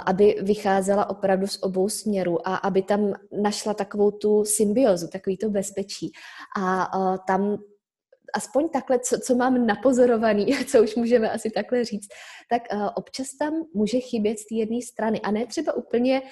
[0.06, 5.50] aby vycházela opravdu z obou směrů a aby tam našla takovou tu symbiozu, takový to
[5.50, 6.12] bezpečí.
[6.60, 6.90] A
[7.26, 7.58] tam
[8.34, 12.08] aspoň takhle, co, co mám napozorovaný, co už můžeme asi takhle říct,
[12.50, 12.62] tak
[12.94, 15.20] občas tam může chybět z té jedné strany.
[15.20, 16.22] A ne třeba úplně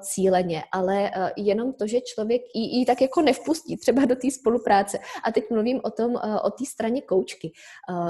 [0.00, 4.30] cíleně, ale uh, jenom to, že člověk ji, ji tak jako nevpustí třeba do té
[4.30, 4.98] spolupráce.
[5.24, 7.52] A teď mluvím o tom, uh, o té straně koučky,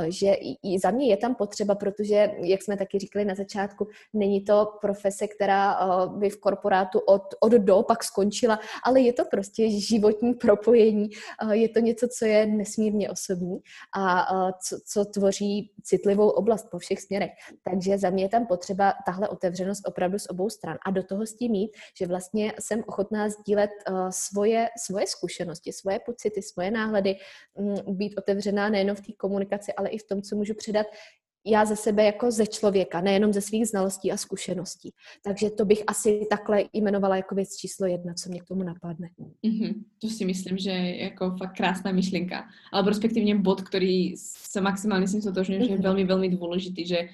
[0.08, 0.32] že
[0.62, 4.72] i za mě je tam potřeba, protože, jak jsme taky říkali na začátku, není to
[4.80, 10.34] profese, která by v korporátu od, od do pak skončila, ale je to prostě životní
[10.34, 11.08] propojení,
[11.52, 13.58] je to něco, co je nesmírně osobní
[13.96, 17.30] a co, co tvoří citlivou oblast po všech směrech.
[17.62, 20.76] Takže za mě je tam potřeba tahle otevřenost opravdu z obou stran.
[20.86, 25.72] A do toho s tím mít, že vlastně jsem ochotná sdílet uh, svoje, svoje zkušenosti,
[25.72, 27.16] svoje pocity, svoje náhledy,
[27.54, 30.86] um, být otevřená nejenom v té komunikaci, ale i v tom, co můžu předat
[31.46, 34.92] já ze sebe jako ze člověka, nejenom ze svých znalostí a zkušeností.
[35.24, 39.08] Takže to bych asi takhle jmenovala jako věc číslo jedna, co mě k tomu napadne.
[39.44, 39.74] Mm-hmm.
[40.00, 42.44] To si myslím, že je jako fakt krásná myšlenka.
[42.72, 45.66] Ale respektivně bod, který se maximálně totožňuji, mm-hmm.
[45.66, 47.08] že je velmi, velmi důležitý, že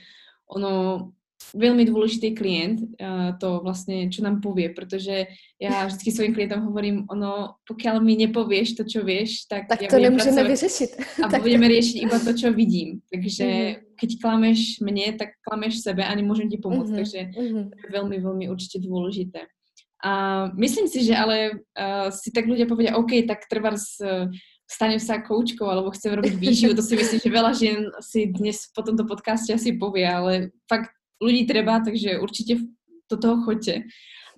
[0.49, 1.13] ono
[1.51, 5.27] veľmi dôležitý klient uh, to vlastne, čo nám povie, protože
[5.59, 9.91] ja vždycky svojim klientom hovorím, ono, pokiaľ mi nepovieš to, čo vieš, tak, tak ja
[9.91, 11.23] to nemôžeme vyřešit.
[11.23, 13.03] A tak budeme riešiť iba to, čo vidím.
[13.11, 13.99] Takže mm-hmm.
[13.99, 16.91] keď klameš mne, tak klameš sebe a nemôžem ti pomôcť.
[16.91, 17.01] Mm-hmm.
[17.03, 17.65] Takže mm-hmm.
[17.71, 19.47] to je veľmi, veľmi určite dôležité.
[20.03, 20.13] A
[20.59, 24.27] myslím si, že ale uh, si tak ľudia povedia, OK, tak trvars uh,
[24.73, 28.73] stanem sa koučkou alebo chcem robiť výživu, to si myslím, že veľa žien si dnes
[28.73, 30.91] po tomto podcaste asi povie, ale fakt
[31.23, 32.59] ľudí treba, takže určite
[33.07, 33.87] do toho choďte.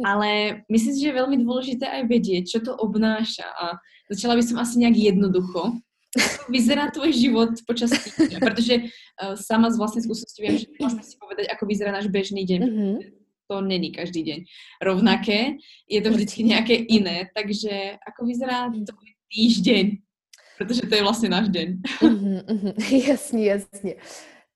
[0.05, 3.79] Ale myslím si, že je veľmi dôležité aj vedieť, čo to obnáša a
[4.11, 5.79] začala by som asi nejak jednoducho.
[6.51, 8.39] Vyzerá tvoj život počas týždňa?
[8.39, 12.47] Protože uh, sama z vlastnej skúsenosti viem, že môžeme si povedať, ako vyzerá náš bežný
[12.47, 12.61] deň.
[12.63, 12.95] Mm-hmm.
[13.51, 14.39] To není každý deň
[14.83, 20.01] rovnaké, je to vždycky nějaké iné, takže ako vyzerá tvoj týždeň?
[20.59, 21.83] Protože to je vlastně náš den.
[22.03, 22.75] Mm-hmm,
[23.09, 23.95] jasně, jasně.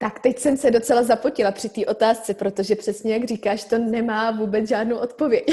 [0.01, 4.30] Tak teď jsem se docela zapotila při té otázce, protože přesně jak říkáš, to nemá
[4.30, 5.44] vůbec žádnou odpověď.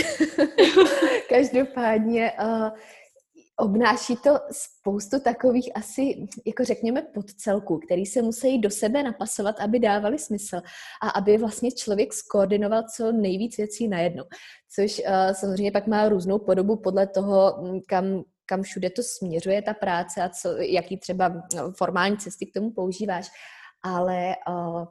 [1.30, 2.70] Každopádně uh,
[3.60, 9.80] obnáší to spoustu takových asi, jako řekněme, podcelků, který se musí do sebe napasovat, aby
[9.80, 10.62] dávali smysl
[11.02, 14.24] a aby vlastně člověk skoordinoval co nejvíc věcí najednou.
[14.76, 19.62] Což uh, samozřejmě pak má různou podobu podle toho, hm, kam kam všude to směřuje
[19.62, 23.28] ta práce a co, jaký třeba no, formální cesty k tomu používáš
[23.86, 24.86] ale uh,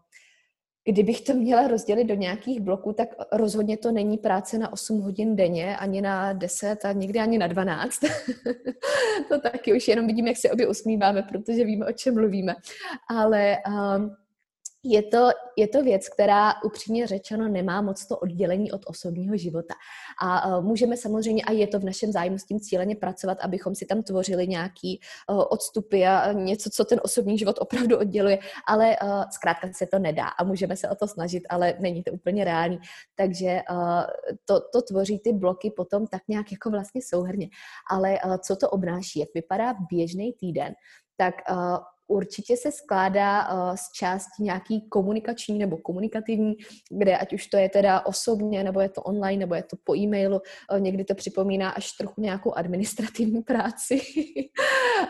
[0.85, 5.37] kdybych to měla rozdělit do nějakých bloků, tak rozhodně to není práce na 8 hodin
[5.37, 8.01] denně, ani na 10 a někdy ani na 12.
[9.29, 12.55] to taky už jenom vidím, jak se obě usmíváme, protože víme, o čem mluvíme.
[13.09, 14.24] Ale uh,
[14.85, 19.75] je to, je to věc, která upřímně řečeno nemá moc to oddělení od osobního života.
[20.23, 23.75] A uh, můžeme samozřejmě, a je to v našem zájmu s tím cíleně pracovat, abychom
[23.75, 28.97] si tam tvořili nějaký uh, odstupy a něco, co ten osobní život opravdu odděluje, ale
[29.03, 32.45] uh, zkrátka se to nedá a můžeme se o to snažit, ale není to úplně
[32.45, 32.79] reálný.
[33.15, 33.61] Takže
[34.45, 37.49] to, to tvoří ty bloky potom tak nějak jako vlastně souhrně.
[37.91, 40.75] Ale co to obnáší, jak vypadá běžný týden,
[41.17, 41.35] tak
[42.07, 46.55] určitě se skládá uh, z části nějaký komunikační nebo komunikativní,
[46.91, 49.97] kde ať už to je teda osobně, nebo je to online, nebo je to po
[49.97, 50.41] e-mailu,
[50.73, 54.01] uh, někdy to připomíná až trochu nějakou administrativní práci,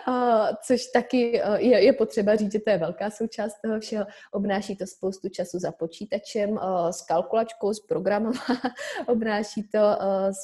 [0.09, 4.07] uh, což taky je, je potřeba říct, že to je velká součást toho všeho.
[4.32, 6.59] Obnáší to spoustu času za počítačem,
[6.90, 8.32] s kalkulačkou, s programem,
[9.07, 9.78] obnáší to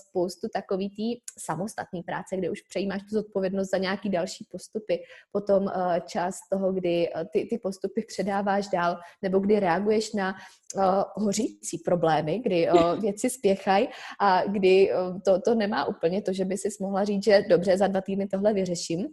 [0.01, 5.70] spoustu takový tý samostatný práce, kde už přejímáš tu zodpovědnost za nějaký další postupy, potom
[6.07, 10.34] čas z toho, kdy eh, ty, ty postupy předáváš dál, nebo kdy reaguješ na
[10.74, 13.88] uh, hořící problémy, kdy uh, věci spěchají
[14.20, 17.76] a kdy uh, to, to nemá úplně to, že by si mohla říct, že dobře,
[17.76, 19.07] za dva týdny tohle vyřeším,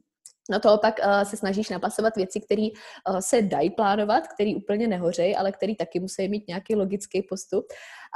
[0.50, 2.68] No to opak uh, se snažíš napasovat věci, které
[3.10, 7.66] uh, se dají plánovat, které úplně nehořejí, ale které taky musí mít nějaký logický postup.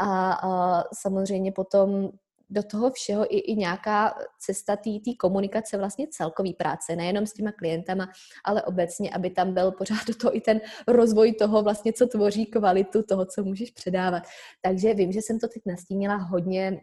[0.01, 2.09] A uh, samozřejmě potom
[2.52, 7.52] do toho všeho i, i nějaká cesta té komunikace vlastně celkový práce, nejenom s těma
[7.52, 8.10] klientama,
[8.45, 12.45] ale obecně, aby tam byl pořád do toho i ten rozvoj toho vlastně, co tvoří
[12.45, 14.24] kvalitu toho, co můžeš předávat.
[14.62, 16.82] Takže vím, že jsem to teď nastínila hodně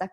[0.00, 0.10] tak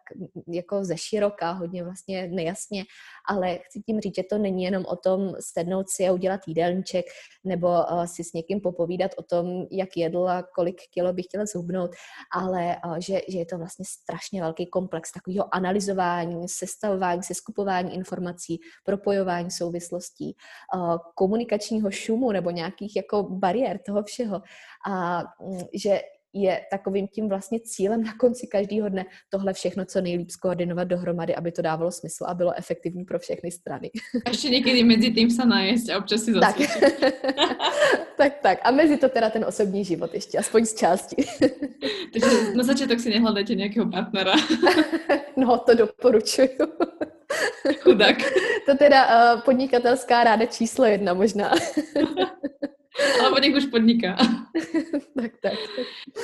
[0.48, 2.84] jako ze široka, hodně vlastně nejasně,
[3.30, 7.06] ale chci tím říct, že to není jenom o tom sednout si a udělat jídelníček
[7.44, 7.70] nebo
[8.06, 11.92] si s někým popovídat o tom, jak jedl a kolik kilo bych chtěla zhubnout,
[12.34, 19.52] ale že, že je to vlastně strašně velký komplex takového analyzování, sestavování, seskupování informací, propojování
[19.52, 20.36] souvislostí,
[21.16, 24.42] komunikačního šumu nebo nějakých jako bariér toho všeho.
[24.90, 26.02] A mm, že
[26.44, 31.36] je takovým tím vlastně cílem na konci každého dne tohle všechno co nejlíp skoordinovat dohromady,
[31.36, 33.92] aby to dávalo smysl a bylo efektivní pro všechny strany.
[34.26, 36.56] A ještě někdy mezi tím se najíst a občas si tak.
[38.18, 38.60] tak, tak.
[38.64, 41.16] A mezi to teda ten osobní život ještě, aspoň z části.
[42.14, 44.34] Takže na začátek si nehledajte nějakého partnera.
[45.38, 46.48] no, to doporučuju.
[47.80, 48.18] Chudák.
[48.66, 51.52] To teda uh, podnikatelská ráda číslo jedna možná.
[52.98, 54.18] Alebo nech už podniká.
[55.18, 55.58] tak, tak.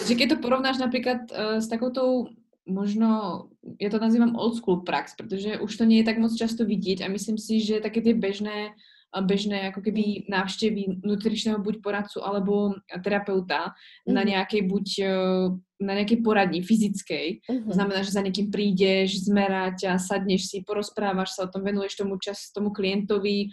[0.10, 3.46] Že keď to porovnáš napríklad uh, s takoutou možno,
[3.78, 7.04] ja to nazývam old school prax, pretože už to nie je tak moc často vidieť
[7.04, 8.74] a myslím si, že také tie bežné
[9.22, 12.74] bežné ako keby návštevy nutričného buď poradcu alebo
[13.06, 14.10] terapeuta mm-hmm.
[14.10, 14.30] na mhm.
[14.34, 15.48] nejakej buď eh,
[15.84, 17.44] na nejakej poradni fyzickej.
[17.44, 17.68] Mm-hmm.
[17.68, 22.00] To znamená, že za niekým prídeš, zmerať a sadneš si, porozprávaš sa o tom, venuješ
[22.00, 23.52] tomu čas tomu klientovi,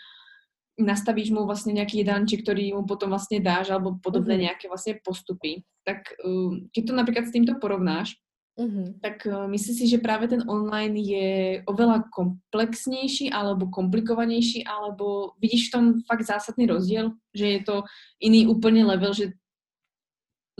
[0.80, 4.40] nastavíš mu vlastně nějaký jedánček, který mu potom vlastně dáš, alebo podobné mm-hmm.
[4.40, 5.62] nějaké vlastně postupy.
[5.84, 8.12] Tak uh, keď to například s tímto porovnáš,
[8.60, 8.94] mm-hmm.
[9.02, 15.68] tak uh, myslíš si, že právě ten online je oveľa komplexnější alebo komplikovanější, alebo vidíš
[15.68, 17.82] v tom fakt zásadný rozdíl, že je to
[18.22, 19.32] jiný úplně level, že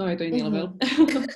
[0.01, 0.53] No, je to jiný mm-hmm.
[0.53, 0.73] level.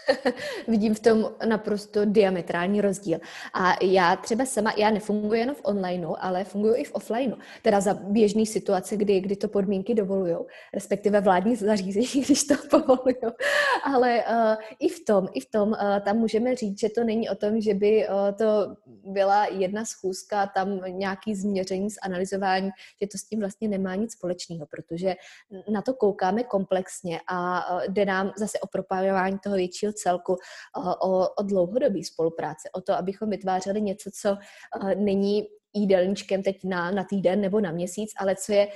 [0.68, 3.18] Vidím v tom naprosto diametrální rozdíl.
[3.54, 7.36] A já třeba sama, já nefunguji jenom v onlineu, ale funguji i v offlineu.
[7.62, 10.36] Teda za běžný situace, kdy, kdy to podmínky dovolují,
[10.74, 13.16] respektive vládní zařízení, když to povolují.
[13.84, 17.28] Ale uh, i v tom, i v tom uh, tam můžeme říct, že to není
[17.28, 22.70] o tom, že by uh, to byla jedna schůzka, tam nějaký změření, zanalizování,
[23.02, 25.14] že to s tím vlastně nemá nic společného, protože
[25.72, 30.36] na to koukáme komplexně a uh, jde nám zase zase o propájování toho většího celku,
[31.02, 34.36] o, o dlouhodobý spolupráce, o to, abychom vytvářeli něco, co
[34.96, 38.68] není jídelníčkem teď na, na týden nebo na měsíc, ale co je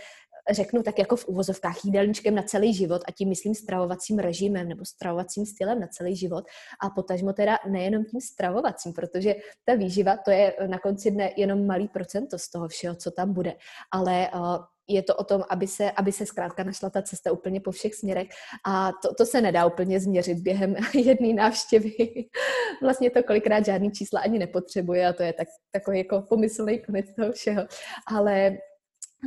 [0.51, 4.85] řeknu tak jako v uvozovkách jídelníčkem na celý život a tím myslím stravovacím režimem nebo
[4.85, 6.45] stravovacím stylem na celý život.
[6.81, 11.67] A potažmo teda nejenom tím stravovacím, protože ta výživa to je na konci dne jenom
[11.67, 13.55] malý procento z toho všeho, co tam bude,
[13.93, 14.57] ale uh,
[14.89, 17.95] je to o tom, aby se, aby se zkrátka našla ta cesta úplně po všech
[17.95, 18.29] směrech
[18.67, 21.91] a to, to se nedá úplně změřit během jedné návštěvy.
[22.83, 27.07] Vlastně to kolikrát žádný čísla ani nepotřebuje a to je tak, takový jako pomyslný konec
[27.17, 27.67] toho všeho.
[28.07, 28.59] Ale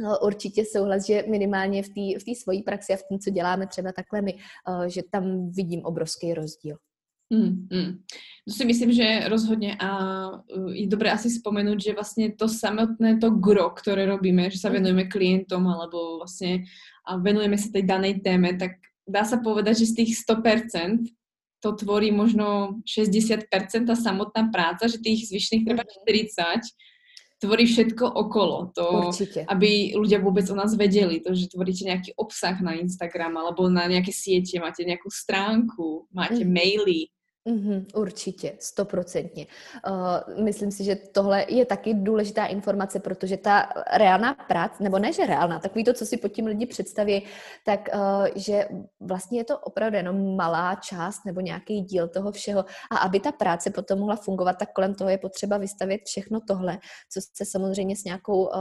[0.03, 3.67] no, určitě souhlas, že minimálně v té v svojí praxi a v tom, co děláme
[3.67, 6.77] třeba takhle my, eh, že tam vidím obrovský rozdíl.
[7.31, 7.99] Mm, mm.
[8.47, 9.89] To si myslím, že rozhodně a
[10.29, 14.69] uh, je dobré asi vzpomenout, že vlastně to samotné to gro, které robíme, že se
[14.69, 14.73] mm.
[14.73, 16.59] venujeme klientom alebo vlastně
[17.07, 18.71] a venujeme se tej danej téme, tak
[19.09, 20.97] dá se povedať, že z těch 100%
[21.59, 26.61] to tvorí možno 60% ta samotná práca, že tých zvyšných třeba 40
[27.41, 28.69] tvorí všetko okolo.
[28.77, 29.49] To, Určite.
[29.49, 31.25] aby ľudia vôbec o nás vedeli.
[31.25, 36.45] To, že tvoríte nejaký obsah na Instagram alebo na nejaké siete, máte nejakú stránku, máte
[36.45, 36.51] mm.
[36.53, 37.09] maily,
[37.49, 39.47] Mm-hmm, určitě, stoprocentně.
[39.89, 45.13] Uh, myslím si, že tohle je taky důležitá informace, protože ta reálná práce, nebo ne,
[45.13, 47.25] že reálná, takový to, co si pod tím lidi představí,
[47.65, 48.67] tak uh, že
[48.99, 52.65] vlastně je to opravdu jenom malá část nebo nějaký díl toho všeho.
[52.91, 56.79] A aby ta práce potom mohla fungovat, tak kolem toho je potřeba vystavit všechno tohle,
[57.13, 58.51] co se samozřejmě s nějakou uh,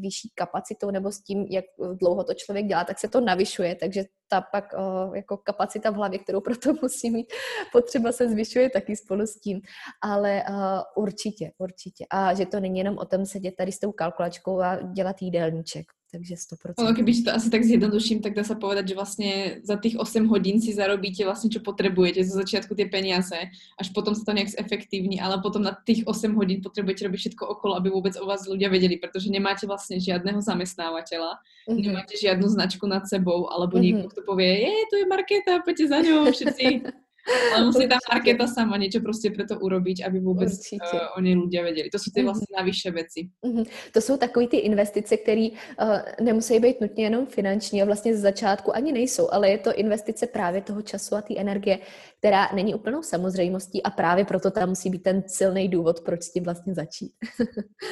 [0.00, 1.64] vyšší kapacitou nebo s tím, jak
[1.94, 5.94] dlouho to člověk dělá, tak se to navyšuje, takže ta pak uh, jako kapacita v
[5.94, 7.32] hlavě, kterou proto musí mít,
[7.72, 9.60] potřeba se zvyšuje taky spolu s tím.
[10.02, 12.04] Ale uh, určitě, určitě.
[12.10, 15.99] A že to není jenom o tom sedět tady s tou kalkulačkou a dělat jídelníček.
[16.12, 16.74] Takže 100%.
[16.78, 20.26] Ono, když to asi tak zjednoduším, tak dá se povedať, že vlastně za těch 8
[20.26, 22.24] hodin si zarobíte vlastně, čo potřebujete.
[22.24, 23.36] Zo začátku ty peniaze,
[23.78, 27.48] až potom se to nějak zefektivní, ale potom na těch 8 hodin potřebujete robit všetko
[27.48, 31.38] okolo, aby vůbec o vás ľudia vedeli, protože nemáte vlastně žiadného zamestnávateľa,
[31.68, 31.82] mm-hmm.
[31.86, 33.82] nemáte žiadnu značku nad sebou, alebo mm-hmm.
[33.82, 36.82] někdo, kto povie, je, to je Markéta, poďte za ňou všetci.
[37.54, 40.78] Ale musí ta marketa sama niečo prostě pro to urobiť, aby vůbec uh,
[41.16, 41.90] o něj ľudia věděli.
[41.90, 42.26] To jsou ty mhm.
[42.26, 43.28] vlastně navyše věci.
[43.44, 43.66] Mm-hmm.
[43.92, 48.20] To jsou takové ty investice, které uh, nemusí být nutně jenom finanční a vlastně z
[48.20, 51.78] začátku ani nejsou, ale je to investice právě toho času a té energie,
[52.18, 56.32] která není úplnou samozřejmostí a právě proto tam musí být ten silný důvod, proč s
[56.32, 57.12] tím vlastně začít.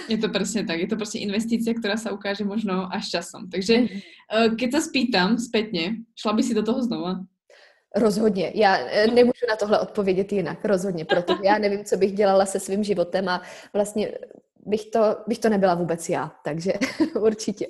[0.08, 0.80] je to přesně tak.
[0.80, 3.50] Je to prostě investice, která se ukáže možno až časom.
[3.50, 7.20] Takže uh, keď se spýtam zpětně, šla by si do toho znova?
[7.96, 8.52] Rozhodně.
[8.54, 12.60] Já eh, nemůžu na tohle odpovědět jinak, rozhodně, protože já nevím, co bych dělala se
[12.60, 14.12] svým životem a vlastně
[14.68, 16.72] bych to, bych to nebyla vůbec já, takže
[17.20, 17.66] určitě.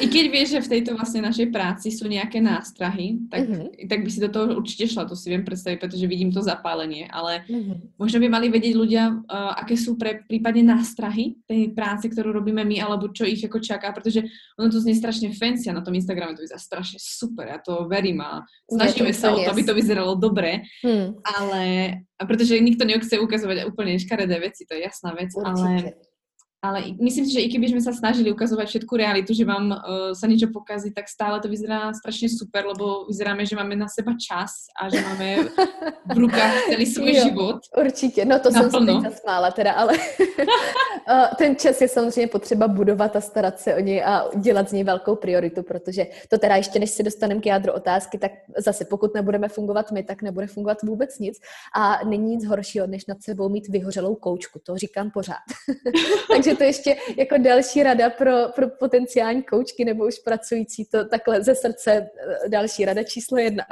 [0.00, 3.90] I keď vieš, že v tejto vlastne našej práci sú nejaké nástrahy, tak, mm-hmm.
[3.90, 7.10] tak by si do toho určite šla, to si viem predstaviť, pretože vidím to zapálenie,
[7.10, 7.98] ale mm-hmm.
[7.98, 12.62] možno by mali vedieť ľudia, uh, aké sú pre prípadne nástrahy tej práce, ktorú robíme
[12.62, 14.22] my, alebo čo ich ako čaká, pretože
[14.54, 17.90] ono to znie strašne fancy a na tom Instagrame to vyzerá strašne super, ja to
[17.90, 21.18] verím a snažíme sa o to, aby to vyzeralo dobre, mm.
[21.26, 21.62] ale
[22.14, 25.50] a pretože nikto nechce ukazovať úplne škaredé veci, to je jasná vec, Určite.
[25.50, 25.72] ale
[26.62, 29.78] ale myslím si, že i sme sa snažili ukazovať všetku realitu, že vám uh,
[30.12, 34.12] sa niečo pokazí, tak stále to vyzerá strašne super, lebo vyzeráme, že máme na seba
[34.20, 35.48] čas a že máme
[36.04, 37.58] v rukách celý svůj jo, život.
[37.80, 38.70] Určitě, no to Naplno.
[38.70, 39.92] jsem se teď zasmála teda, ale
[41.38, 44.84] ten čas je samozřejmě potřeba budovat a starat se o něj a dělat z něj
[44.84, 49.14] velkou prioritu, protože to teda ještě než se dostaneme k jádru otázky, tak zase pokud
[49.14, 51.38] nebudeme fungovat my, tak nebude fungovat vůbec nic
[51.76, 55.44] a není nic horšího, než nad sebou mít vyhořelou koučku, to říkám pořád.
[56.32, 61.08] Takže takže to ještě jako další rada pro, pro potenciální koučky nebo už pracující, to
[61.08, 63.64] takhle ze srdce eh, další rada číslo jedna.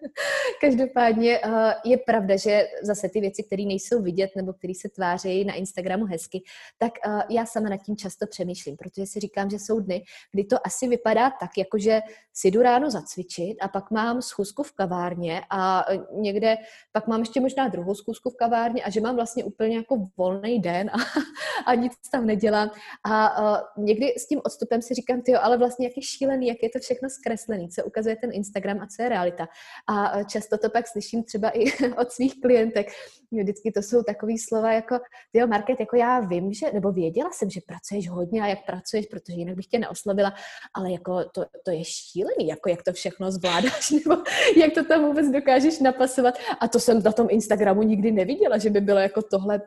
[0.60, 5.44] Každopádně eh, je pravda, že zase ty věci, které nejsou vidět nebo které se tvářejí
[5.44, 6.42] na Instagramu hezky,
[6.78, 10.44] tak eh, já sama nad tím často přemýšlím, protože si říkám, že jsou dny, kdy
[10.44, 12.00] to asi vypadá tak, jakože
[12.34, 16.56] si jdu ráno zacvičit a pak mám schůzku v kavárně a někde
[16.92, 20.60] pak mám ještě možná druhou schůzku v kavárně a že mám vlastně úplně jako volný
[20.60, 20.96] den a,
[21.66, 22.70] a nic tam tam nedělám.
[23.04, 26.58] A uh, někdy s tím odstupem si říkám, ty ale vlastně jak je šílený, jak
[26.62, 29.48] je to všechno zkreslený, co ukazuje ten Instagram a co je realita.
[29.86, 31.64] A uh, často to pak slyším třeba i
[32.00, 32.86] od svých klientek.
[33.32, 34.98] Vždycky to jsou takové slova jako,
[35.32, 39.06] ty Market, jako já vím, že, nebo věděla jsem, že pracuješ hodně a jak pracuješ,
[39.06, 40.34] protože jinak bych tě neoslovila,
[40.74, 44.22] ale jako to, to je šílený, jako jak to všechno zvládáš, nebo
[44.56, 46.34] jak to tam vůbec dokážeš napasovat.
[46.60, 49.60] A to jsem na tom Instagramu nikdy neviděla, že by bylo jako tohle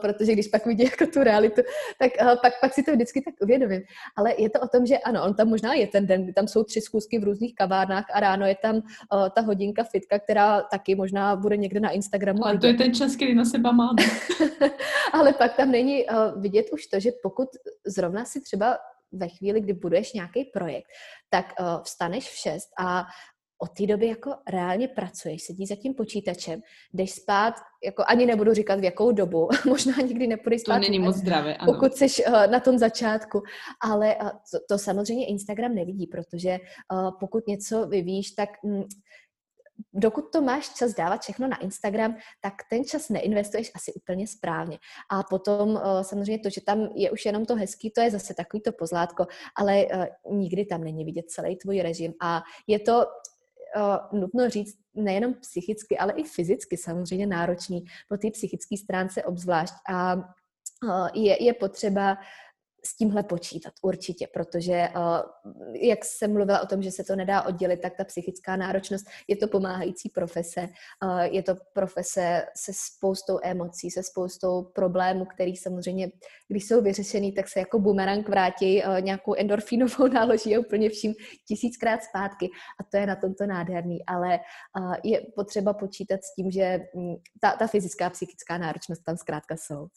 [0.00, 1.62] protože když pak vidí jako tu realitu,
[1.98, 2.10] tak
[2.42, 3.82] pak, pak si to vždycky tak uvědomím.
[4.16, 6.48] Ale je to o tom, že ano, on tam možná je ten den, kdy tam
[6.48, 8.82] jsou tři schůzky v různých kavárnách a ráno je tam uh,
[9.34, 12.46] ta hodinka fitka, která taky možná bude někde na Instagramu.
[12.46, 13.96] Ale to je ten čas, kdy na seba mám.
[15.12, 17.48] Ale pak tam není uh, vidět už to, že pokud
[17.86, 18.78] zrovna si třeba
[19.12, 20.86] ve chvíli, kdy budeš nějaký projekt,
[21.30, 23.06] tak uh, vstaneš v 6 a
[23.58, 26.60] od té doby jako reálně pracuješ, sedíš za tím počítačem,
[26.94, 27.54] jdeš spát,
[27.84, 30.74] jako ani nebudu říkat v jakou dobu, možná nikdy nepůjdeš spát.
[30.74, 31.72] To není moc zdravé, ano.
[31.72, 33.42] Pokud jsi uh, na tom začátku,
[33.82, 36.58] ale uh, to, to samozřejmě Instagram nevidí, protože
[36.92, 38.82] uh, pokud něco vyvíjíš, tak mm,
[39.92, 44.78] dokud to máš čas dávat všechno na Instagram, tak ten čas neinvestuješ asi úplně správně.
[45.10, 48.60] A potom samozřejmě to, že tam je už jenom to hezký, to je zase takový
[48.60, 49.86] to pozlátko, ale
[50.30, 52.14] nikdy tam není vidět celý tvůj režim.
[52.22, 53.04] A je to
[53.76, 59.74] uh, nutno říct, nejenom psychicky, ale i fyzicky samozřejmě náročný po té psychické stránce obzvlášť.
[59.88, 62.16] A uh, je, je potřeba
[62.84, 67.42] s tímhle počítat určitě, protože uh, jak jsem mluvila o tom, že se to nedá
[67.42, 70.68] oddělit, tak ta psychická náročnost je to pomáhající profese,
[71.04, 76.10] uh, je to profese se spoustou emocí, se spoustou problémů, který samozřejmě,
[76.48, 81.14] když jsou vyřešený, tak se jako bumerang vrátí uh, nějakou endorfinovou náloží a úplně vším
[81.48, 82.48] tisíckrát zpátky.
[82.80, 84.38] A to je na tomto nádherný, ale
[85.04, 89.56] je potřeba počítat s tím, že um, ta, ta fyzická a psychická náročnost tam zkrátka
[89.56, 89.88] jsou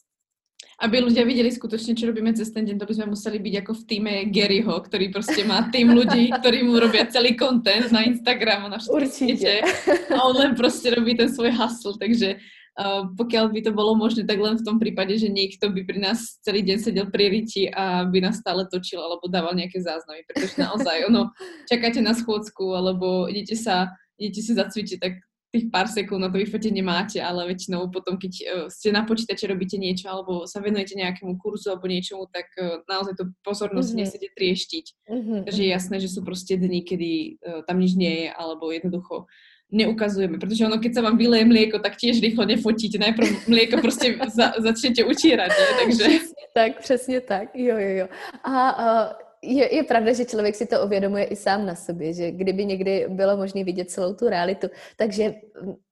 [0.82, 3.72] aby ľudia videli skutočne, čo robíme cez ten deň, to by sme museli byť ako
[3.78, 8.66] v týme Garyho, ktorý proste má tým ľudí, ktorí mu robia celý content na Instagramu,
[8.66, 9.62] na všetky
[10.10, 12.42] a on len proste robí ten svoj hustle, takže
[12.82, 16.02] uh, pokiaľ by to bolo možné, tak len v tom prípade, že niekto by pri
[16.02, 20.26] nás celý deň sedel pri riti a by nás stále točil alebo dával nejaké záznamy,
[20.26, 21.30] pretože naozaj ono,
[21.70, 25.22] čakáte na schôdzku alebo idete sa, idete si zacvičiť, tak
[25.52, 29.44] tých pár sekúnd na to vyfotenie máte, ale väčšinou potom, keď uh, ste na počítače,
[29.52, 34.00] robíte niečo alebo sa venujete nejakému kurzu alebo niečomu, tak uh, naozaj to pozornosť mm-hmm.
[34.00, 34.86] nechcete trieštiť.
[35.12, 35.40] Mm-hmm.
[35.44, 37.10] Takže je jasné, že sú proste dny, kedy
[37.44, 39.28] uh, tam nič nie je alebo jednoducho
[39.72, 43.00] neukazujeme, protože ono, keď sa vám vyleje mlieko, tak tiež rýchlo nefotíte.
[43.00, 45.66] Najprv mlieko prostě za, začnete učírať, ne?
[45.84, 46.04] takže...
[46.04, 48.06] Přesně tak, přesně tak, jo, jo, jo.
[48.44, 49.12] A uh,
[49.42, 53.06] je, je pravda, že člověk si to uvědomuje i sám na sobě, že kdyby někdy
[53.08, 54.68] bylo možné vidět celou tu realitu.
[54.96, 55.34] Takže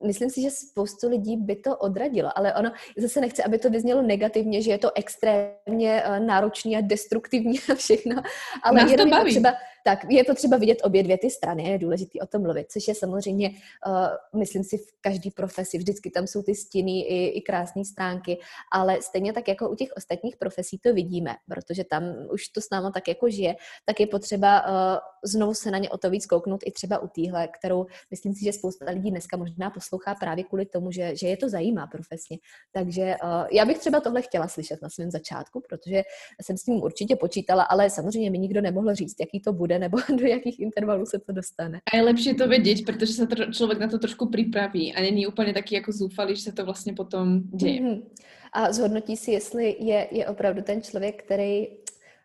[0.07, 4.03] myslím si, že spoustu lidí by to odradilo, ale ono zase nechce, aby to vyznělo
[4.03, 8.23] negativně, že je to extrémně uh, náročný a destruktivní a všechno.
[8.63, 9.31] Ale Nás to baví.
[9.31, 9.53] Třeba,
[9.85, 12.95] tak je potřeba vidět obě dvě ty strany, je důležité o tom mluvit, což je
[12.95, 13.51] samozřejmě,
[13.87, 15.79] uh, myslím si, v každé profesi.
[15.79, 18.39] Vždycky tam jsou ty stíny i, i krásné stránky,
[18.73, 22.03] ale stejně tak jako u těch ostatních profesí to vidíme, protože tam
[22.33, 25.91] už to s náma tak jako žije, tak je potřeba uh, znovu se na ně
[25.91, 29.37] o to víc kouknout i třeba u téhle, kterou myslím si, že spousta lidí dneska
[29.37, 32.39] možná poslouchá právě kvůli tomu, že, že je to zajímá profesně.
[32.73, 36.03] Takže uh, já bych třeba tohle chtěla slyšet na svém začátku, protože
[36.43, 39.99] jsem s tím určitě počítala, ale samozřejmě mi nikdo nemohl říct, jaký to bude nebo
[40.19, 41.81] do jakých intervalů se to dostane.
[41.93, 45.55] A je lepší to vědět, protože se člověk na to trošku připraví a není úplně
[45.55, 47.81] taky jako zoufalý, že se to vlastně potom děje.
[47.81, 48.03] Mm-hmm.
[48.53, 51.67] A zhodnotí si, jestli je, je opravdu ten člověk, který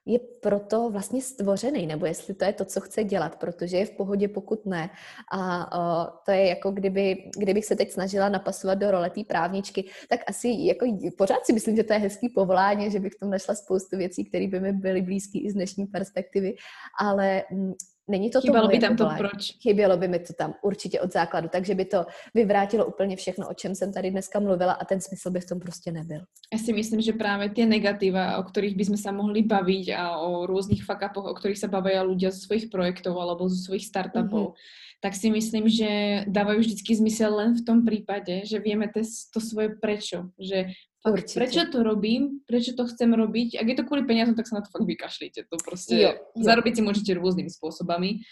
[0.06, 3.92] je proto vlastně stvořený, nebo jestli to je to, co chce dělat, protože je v
[3.92, 4.90] pohodě, pokud ne.
[5.32, 9.90] A o, to je jako kdyby, kdybych se teď snažila napasovat do role té právničky,
[10.10, 10.86] tak asi jako
[11.18, 14.26] pořád si myslím, že to je hezký povolání, že bych v tom našla spoustu věcí,
[14.26, 16.56] které by mi byly blízké i z dnešní perspektivy,
[17.00, 17.74] ale mm,
[18.08, 19.58] Není to Chybělo by tam to proč.
[19.62, 23.54] Chybělo by mi to tam určitě od základu, takže by to vyvrátilo úplně všechno, o
[23.54, 26.22] čem jsem tady dneska mluvila a ten smysl by v tom prostě nebyl.
[26.54, 30.46] Já si myslím, že právě ty negativa, o kterých bychom se mohli bavit a o
[30.46, 34.54] různých fakapoch, o kterých se baví lidé ze svých projektů alebo ze svých startupů, mm-hmm.
[35.02, 38.88] tak si myslím, že dávají vždycky zmysel len v tom případě, že víme
[39.34, 40.66] to svoje prečo, že
[41.12, 41.40] Určitě.
[41.40, 43.62] Prečo to robím, prečo to chcem robiť.
[43.62, 45.42] Ak je to kvůli peniazom, tak sa na to fakt vykašlite.
[45.50, 46.44] To prostě jo, jo.
[46.44, 48.26] zarobiť si môžete rôznymi spôsobami,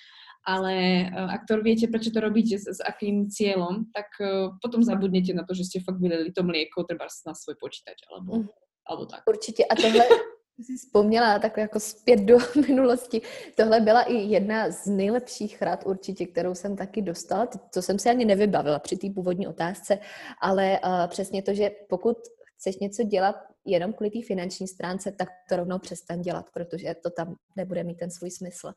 [0.45, 4.83] ale uh, ak to viete, prečo to robíte, s, s akým cieľom, tak uh, potom
[4.83, 8.47] zabudnete na to, že ste fakt vylili to mlieko třeba na svůj počítač, alebo, mm.
[8.89, 9.21] alebo tak.
[9.29, 9.65] Určitě.
[9.65, 10.05] A tohle
[10.65, 13.21] si vzpomněla tak jako zpět do minulosti.
[13.55, 17.47] Tohle byla i jedna z nejlepších rad určitě, kterou jsem taky dostala.
[17.73, 19.99] To jsem si ani nevybavila při té původní otázce,
[20.41, 22.17] ale uh, přesně to, že pokud
[22.63, 23.35] chceš něco dělat
[23.65, 27.97] jenom kvůli té finanční stránce, tak to rovnou přestaň dělat, protože to tam nebude mít
[27.97, 28.73] ten svůj smysl.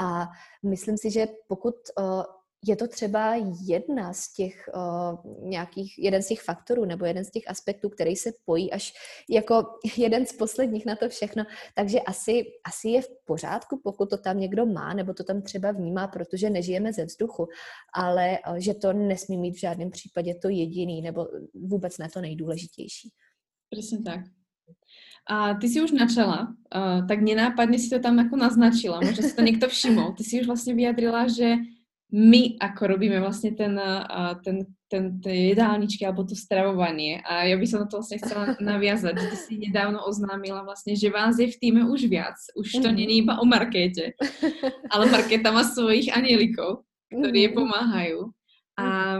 [0.00, 0.28] A
[0.62, 2.22] myslím si, že pokud uh,
[2.66, 3.34] je to třeba
[3.66, 8.16] jedna z těch uh, nějakých, jeden z těch faktorů nebo jeden z těch aspektů, který
[8.16, 8.92] se pojí až
[9.30, 9.66] jako
[9.96, 11.44] jeden z posledních na to všechno.
[11.74, 15.72] Takže asi, asi je v pořádku, pokud to tam někdo má nebo to tam třeba
[15.72, 17.48] vnímá, protože nežijeme ze vzduchu,
[17.94, 22.20] ale uh, že to nesmí mít v žádném případě to jediný nebo vůbec ne to
[22.20, 23.10] nejdůležitější.
[23.70, 24.20] Přesně tak.
[25.30, 29.36] A ty si už načala, uh, tak nenápadně si to tam jako naznačila, možná si
[29.36, 30.12] to někdo všiml.
[30.12, 31.54] Ty si už vlastně vyjadrila, že
[32.12, 34.58] my ako robíme vlastně ten, uh, ten,
[34.88, 37.20] ten, ten jedálničky alebo to stravovanie.
[37.20, 40.96] A já bych se na to vlastně chcela naviazat, že ty si nedávno oznámila vlastně,
[40.96, 42.34] že vás je v týme už viac.
[42.56, 42.96] Už to mhm.
[42.96, 44.12] není iba o Markéte,
[44.90, 47.54] ale Markéta má svojich anielikov, ktorí je mhm.
[47.54, 48.30] pomáhajú.
[48.78, 49.16] A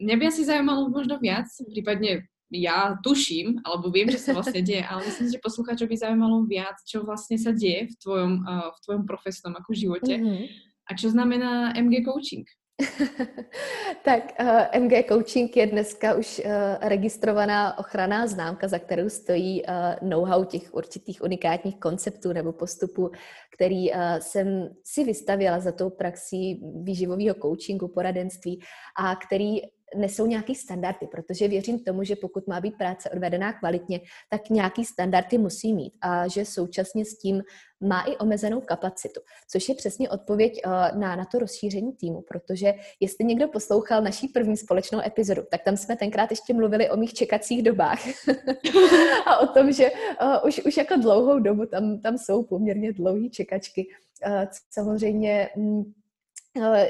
[0.00, 2.22] mě by asi zajímalo možno viac, případně
[2.52, 6.44] já tuším, alebo vím, že se vlastně děje, ale myslím si, že posluchačov by zajímalo
[6.44, 10.48] viac, čo vlastně se děje v tvojom, uh, v tvojom profesnom jako životě mm-hmm.
[10.90, 12.46] a čo znamená MG Coaching.
[14.04, 19.62] tak uh, eh, MG Coaching je dneska už uh, registrovaná ochranná známka, za kterou stojí
[19.62, 23.10] uh, know-how těch určitých unikátních konceptů nebo postupů,
[23.54, 28.60] který uh, jsem si vystavila za tou praxí výživového coachingu, poradenství
[28.98, 29.60] a který
[29.96, 34.84] nesou nějaký standardy, protože věřím tomu, že pokud má být práce odvedená kvalitně, tak nějaký
[34.84, 37.42] standardy musí mít a že současně s tím
[37.80, 39.20] má i omezenou kapacitu,
[39.50, 40.68] což je přesně odpověď eh,
[40.98, 45.76] na, na to rozšíření týmu, protože jestli někdo poslouchal naší první společnou epizodu, tak tam
[45.76, 47.98] jsme tenkrát ještě mluvili o mých čekacích dobách
[49.26, 53.28] a o tom, že uh, už, už jako dlouhou dobu tam, tam jsou poměrně dlouhé
[53.28, 53.86] čekačky.
[54.26, 55.92] Uh, samozřejmě mm,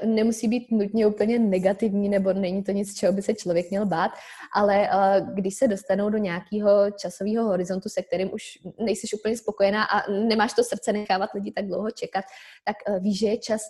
[0.04, 4.10] nemusí být nutně úplně negativní, nebo není to nic, čeho by se člověk měl bát,
[4.54, 4.88] ale
[5.34, 8.42] když se dostanou do nějakého časového horizontu, se kterým už
[8.84, 12.24] nejsi úplně spokojená a nemáš to srdce nechávat lidi tak dlouho čekat,
[12.64, 13.62] tak víš, že je čas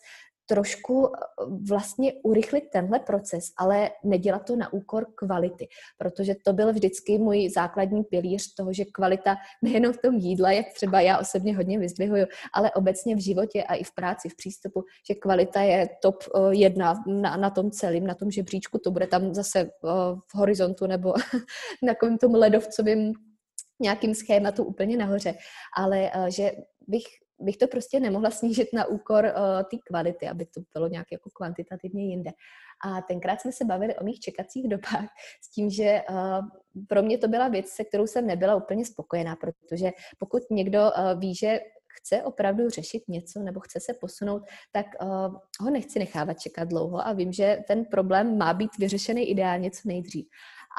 [0.51, 6.73] trošku eh, vlastně urychlit tenhle proces, ale nedělat to na úkor kvality, protože to byl
[6.73, 11.57] vždycky můj základní pilíř toho, že kvalita nejenom v tom jídle, jak třeba já osobně
[11.57, 15.89] hodně vyzdvihuju, ale obecně v životě a i v práci, v přístupu, že kvalita je
[16.03, 19.71] top eh, jedna na, na tom celém, na tom žebříčku, to bude tam zase eh,
[20.27, 21.15] v horizontu nebo
[21.83, 23.13] na tom ledovcovém
[23.83, 25.35] nějakým schématu úplně nahoře,
[25.77, 26.53] ale že
[26.89, 27.05] bych
[27.41, 31.31] bych to prostě nemohla snížit na úkor uh, té kvality, aby to bylo nějak jako
[31.31, 32.31] kvantitativně jinde.
[32.85, 35.09] A tenkrát jsme se bavili o mých čekacích dobách
[35.43, 36.41] s tím, že uh,
[36.89, 41.21] pro mě to byla věc, se kterou jsem nebyla úplně spokojená, protože pokud někdo uh,
[41.21, 41.61] ví, že
[42.01, 45.09] chce opravdu řešit něco nebo chce se posunout, tak uh,
[45.61, 49.81] ho nechci nechávat čekat dlouho a vím, že ten problém má být vyřešený ideálně co
[49.85, 50.27] nejdřív.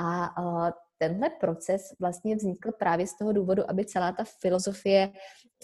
[0.02, 0.70] A uh,
[1.02, 5.10] tenhle proces vlastně vznikl právě z toho důvodu, aby celá ta filozofie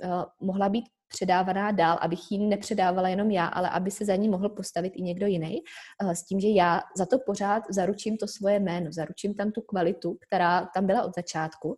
[0.03, 4.29] uh, mohla být předávaná dál, abych ji nepředávala jenom já, ale aby se za ní
[4.29, 5.61] mohl postavit i někdo jiný.
[6.03, 9.61] Uh, s tím, že já za to pořád zaručím to svoje jméno, zaručím tam tu
[9.61, 11.77] kvalitu, která tam byla od začátku.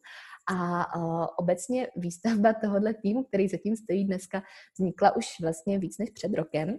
[0.52, 4.42] A uh, obecně výstavba tohohle týmu, který zatím stojí dneska,
[4.78, 6.78] vznikla už vlastně víc než před rokem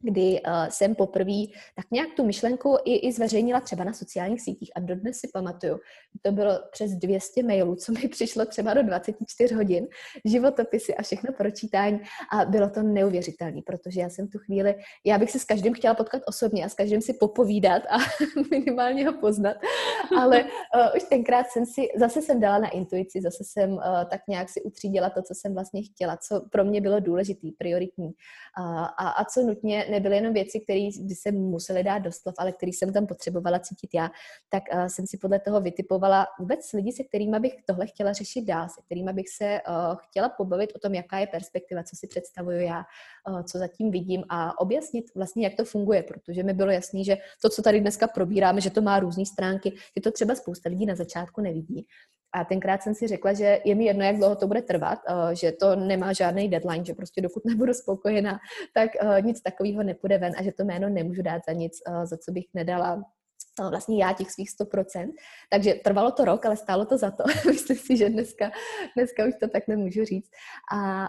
[0.00, 1.42] kdy uh, jsem poprvé
[1.76, 5.78] tak nějak tu myšlenku i, i zveřejnila třeba na sociálních sítích a dodnes si pamatuju,
[6.22, 9.88] to bylo přes 200 mailů, co mi přišlo třeba do 24 hodin,
[10.24, 12.00] životopisy a všechno pročítání
[12.32, 14.74] a bylo to neuvěřitelné, protože já jsem tu chvíli,
[15.06, 17.96] já bych se s každým chtěla potkat osobně a s každým si popovídat a
[18.50, 19.56] minimálně ho poznat,
[20.18, 20.50] ale uh,
[20.96, 23.80] už tenkrát jsem si, zase jsem dala na intuici, zase jsem uh,
[24.10, 28.06] tak nějak si utřídila to, co jsem vlastně chtěla, co pro mě bylo důležitý, prioritní
[28.06, 32.34] uh, a, a co nutně nebyly jenom věci, které by se musely dát do slov,
[32.38, 34.10] ale které jsem tam potřebovala cítit já,
[34.48, 38.44] tak uh, jsem si podle toho vytipovala vůbec lidi, se kterými bych tohle chtěla řešit
[38.44, 42.06] dál, se kterými bych se uh, chtěla pobavit o tom, jaká je perspektiva, co si
[42.06, 42.84] představuju já,
[43.28, 47.16] uh, co zatím vidím a objasnit vlastně, jak to funguje, protože mi bylo jasný, že
[47.42, 50.86] to, co tady dneska probíráme, že to má různé stránky, že to třeba spousta lidí
[50.86, 51.86] na začátku nevidí.
[52.32, 55.30] A tenkrát jsem si řekla, že je mi jedno, jak dlouho to bude trvat, uh,
[55.30, 58.38] že to nemá žádný deadline, že prostě dokud nebudu spokojená,
[58.74, 62.04] tak uh, nic takového nepůjde ven a že to jméno nemůžu dát za nic, uh,
[62.04, 63.04] za co bych nedala
[63.70, 65.12] vlastně já těch svých 100%.
[65.50, 67.24] Takže trvalo to rok, ale stálo to za to.
[67.46, 68.50] Myslím si, že dneska,
[68.96, 70.30] dneska už to tak nemůžu říct.
[70.72, 71.04] A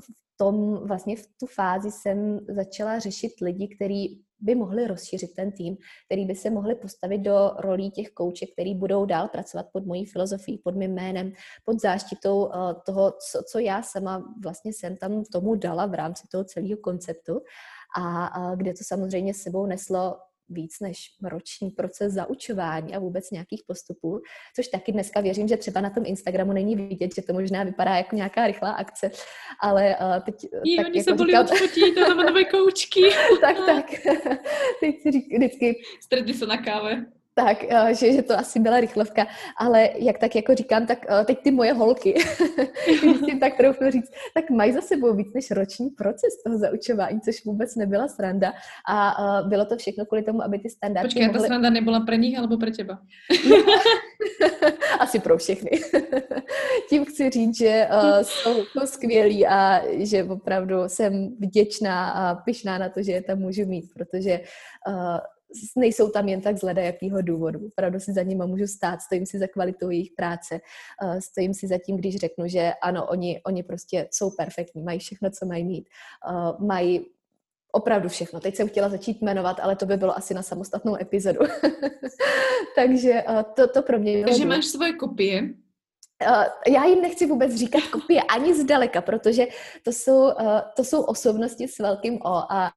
[0.00, 5.52] v tom, vlastně v tu fázi jsem začala řešit lidi, kteří by mohli rozšířit ten
[5.52, 5.76] tým,
[6.06, 10.06] který by se mohli postavit do rolí těch kouček, který budou dál pracovat pod mojí
[10.06, 11.32] filozofií, pod mým jménem,
[11.64, 12.52] pod záštitou uh,
[12.86, 17.40] toho, co, co já sama vlastně jsem tam tomu dala v rámci toho celého konceptu.
[17.96, 20.16] A uh, kde to samozřejmě sebou neslo
[20.52, 24.20] víc než roční proces zaučování a vůbec nějakých postupů,
[24.56, 27.96] což taky dneska věřím, že třeba na tom Instagramu není vidět, že to možná vypadá
[27.96, 29.10] jako nějaká rychlá akce,
[29.60, 30.34] ale uh, teď...
[30.64, 31.44] Jí, tak oni jako se byli říkám...
[31.44, 33.02] odfotí, to nové koučky.
[33.40, 33.90] tak, tak.
[34.80, 35.82] teď si řík, vždycky...
[36.00, 39.26] Stretli se na káve tak, eh, že, že to asi byla rychlovka,
[39.56, 42.14] ale jak tak jako říkám, tak eh, teď ty moje holky,
[42.86, 47.20] když si tak troufnu říct, tak mají za sebou víc než roční proces toho zaučování,
[47.20, 48.52] což vůbec nebyla sranda
[48.88, 51.40] a eh, bylo to všechno kvůli tomu, aby ty standardy Počkej, mohly...
[51.40, 52.98] ta sranda nebyla pro nich alebo pro těba?
[54.98, 55.70] asi pro všechny.
[56.88, 57.88] Tím chci říct, že
[58.22, 63.38] jsou to skvělí a že opravdu jsem vděčná a pyšná na to, že je tam
[63.38, 64.40] můžu mít, protože
[65.76, 67.60] nejsou tam jen tak z jakýho důvodu.
[67.66, 70.60] Opravdu si za nimi můžu stát, stojím si za kvalitou jejich práce,
[71.02, 74.98] uh, stojím si za tím, když řeknu, že ano, oni, oni prostě jsou perfektní, mají
[74.98, 75.88] všechno, co mají mít,
[76.30, 77.06] uh, mají
[77.72, 78.40] opravdu všechno.
[78.40, 81.40] Teď jsem chtěla začít jmenovat, ale to by bylo asi na samostatnou epizodu.
[82.76, 84.24] Takže uh, to, to pro mě.
[84.24, 85.48] Takže máš svoje kopie?
[86.68, 89.46] Já jim nechci vůbec říkat kopie ani zdaleka, protože
[89.84, 90.30] to jsou,
[90.76, 92.70] to jsou osobnosti s velkým O a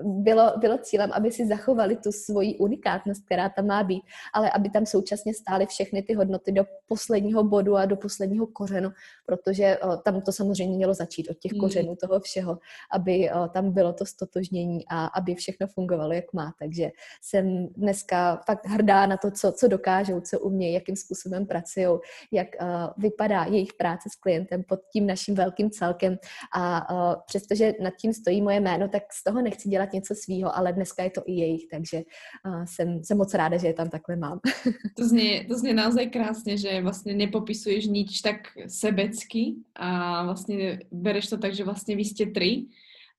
[0.00, 4.02] bylo, bylo cílem, aby si zachovali tu svoji unikátnost, která tam má být,
[4.34, 8.90] ale aby tam současně stály všechny ty hodnoty do posledního bodu a do posledního kořenu,
[9.26, 11.60] protože o, tam to samozřejmě mělo začít od těch mm.
[11.60, 12.58] kořenů toho všeho,
[12.92, 16.52] aby o, tam bylo to stotožnění a aby všechno fungovalo, jak má.
[16.58, 16.90] Takže
[17.22, 21.86] jsem dneska fakt hrdá na to, co, co dokážou, co umějí, jakým způsobem pracují,
[22.32, 22.64] jak o,
[22.98, 26.18] vypadá jejich práce s klientem pod tím naším velkým celkem
[26.56, 26.86] a
[27.26, 30.72] přestože nad tím stojí moje jméno, tak z toho nechci dělat dělat něco svýho, ale
[30.72, 32.02] dneska je to i jejich, takže
[32.46, 34.40] uh, jsem, jsem moc ráda, že je tam takhle mám.
[34.96, 38.36] to zní, to zní naozaj krásně, že vlastně nepopisuješ nič tak
[38.68, 42.66] sebecky a vlastně bereš to tak, že vlastně vy jste tři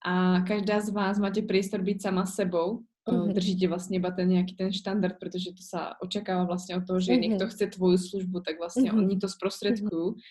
[0.05, 3.33] a každá z vás máte priestor být sama sebou, mm-hmm.
[3.33, 7.11] držíte vlastně iba ten nějaký ten štandard, protože to se očekává vlastně od toho, že
[7.11, 7.19] mm-hmm.
[7.19, 9.05] někdo chce tvoju službu, tak vlastně mm-hmm.
[9.05, 10.11] oni to zprostředkují.
[10.11, 10.21] Mm-hmm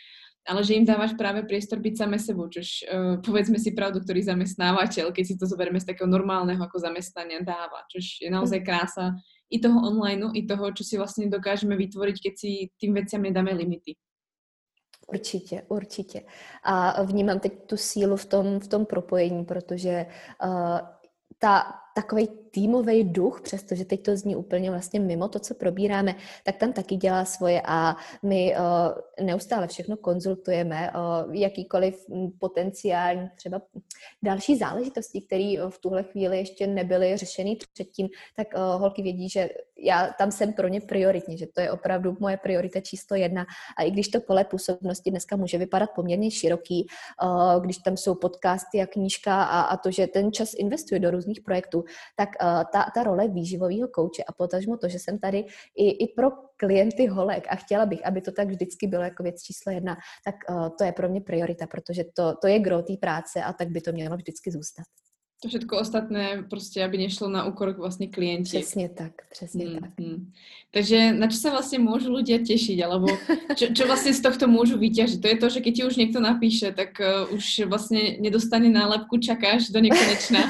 [0.43, 4.27] ale že im dávaš práve priestor byť same sebou, čož uh, povedzme si pravdu, ktorý
[4.27, 9.15] zamestnávateľ, keď si to zoberieme z takého normálneho ako zamestnania dáva, čož je naozaj krása
[9.53, 13.55] i toho online, i toho, čo si vlastne dokážeme vytvoriť, keď si tým veciam nedáme
[13.55, 13.95] limity.
[15.07, 16.23] Určitě, určitě.
[16.65, 20.07] A vnímám teď tu sílu v tom, v tom propojení, protože
[20.45, 20.79] uh,
[21.39, 26.57] ta, takový týmový duch, přestože teď to zní úplně vlastně mimo to, co probíráme, tak
[26.57, 32.07] tam taky dělá svoje a my uh, neustále všechno konzultujeme, uh, jakýkoliv
[32.39, 33.63] potenciální třeba
[34.23, 39.49] další záležitosti, které v tuhle chvíli ještě nebyly řešeny předtím, tak uh, holky vědí, že
[39.83, 43.47] já tam jsem pro ně prioritně, že to je opravdu moje priorita číslo jedna.
[43.79, 46.87] A i když to pole působnosti dneska může vypadat poměrně široký,
[47.61, 51.41] když tam jsou podcasty a knížka a, a to, že ten čas investuje do různých
[51.41, 51.85] projektů,
[52.17, 52.29] tak
[52.73, 55.45] ta, ta role výživového kouče a potažmo to, že jsem tady
[55.77, 59.43] i, i pro klienty holek a chtěla bych, aby to tak vždycky bylo jako věc
[59.43, 62.97] číslo jedna, tak uh, to je pro mě priorita, protože to, to je gro té
[63.01, 64.85] práce a tak by to mělo vždycky zůstat.
[65.43, 68.59] To všetko ostatné prostě, aby nešlo na úkor vlastně klienti.
[68.59, 69.91] Přesně tak, přesně mm, tak.
[69.99, 70.33] Mm.
[70.73, 73.07] Takže na čo sa vlastně můžu ľudia těšit, alebo
[73.57, 75.21] čo, čo vlastně z tohto můžu vyťažiť?
[75.21, 79.19] To je to, že keď ti už někdo napíše, tak uh, už vlastně nedostane nálepku,
[79.19, 80.41] čakáš do nekonečna,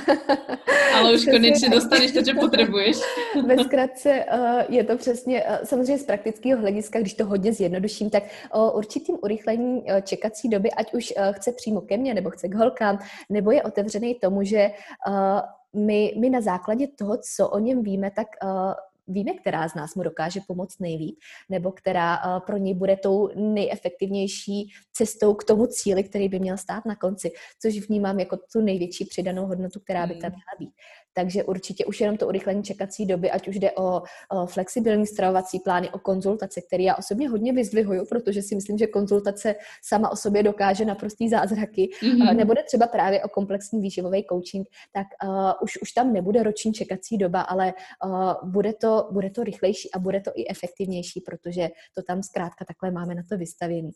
[0.95, 2.97] ale už konečně dostaneš to, co potřebuješ.
[3.47, 8.11] Ve zkratce uh, je to přesně, uh, samozřejmě z praktického hlediska, když to hodně zjednoduším,
[8.11, 12.31] tak o určitým urychlení uh, čekací doby, ať už uh, chce přímo ke mně, nebo
[12.31, 12.99] chce k holkám,
[13.31, 14.71] nebo je otevřený tomu, že
[15.09, 15.41] uh,
[15.87, 18.73] my, my na základě toho, co o něm víme, tak uh,
[19.09, 21.19] víme, která z nás mu dokáže pomoct nejlíp,
[21.49, 26.57] nebo která uh, pro něj bude tou nejefektivnější cestou k tomu cíli, který by měl
[26.57, 27.31] stát na konci,
[27.63, 30.41] což vnímám jako tu největší přidanou hodnotu, která by tam hmm.
[30.41, 30.75] měla být.
[31.15, 35.61] Takže určitě už jenom to urychlení čekací doby, ať už jde o, o flexibilní stravovací
[35.61, 40.17] plány, o konzultace, které já osobně hodně vyzdvihuju, protože si myslím, že konzultace sama o
[40.17, 42.37] sobě dokáže naprostý zázraky, mm-hmm.
[42.37, 46.73] nebo jde třeba právě o komplexní výživový coaching, tak uh, už, už tam nebude roční
[46.73, 47.75] čekací doba, ale
[48.05, 52.65] uh, bude, to, bude to rychlejší a bude to i efektivnější, protože to tam zkrátka
[52.65, 53.91] takhle máme na to vystavěný.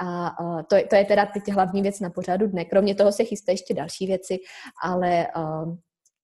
[0.00, 2.64] A uh, to, to je teda teď hlavní věc na pořádu dne.
[2.64, 4.38] Kromě toho se chystají ještě další věci,
[4.82, 5.76] ale uh,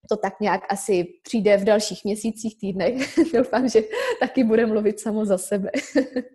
[0.09, 3.19] to tak nějak asi přijde v dalších měsících, týdnech.
[3.35, 3.83] Doufám, že
[4.21, 5.71] taky bude mluvit samo za sebe.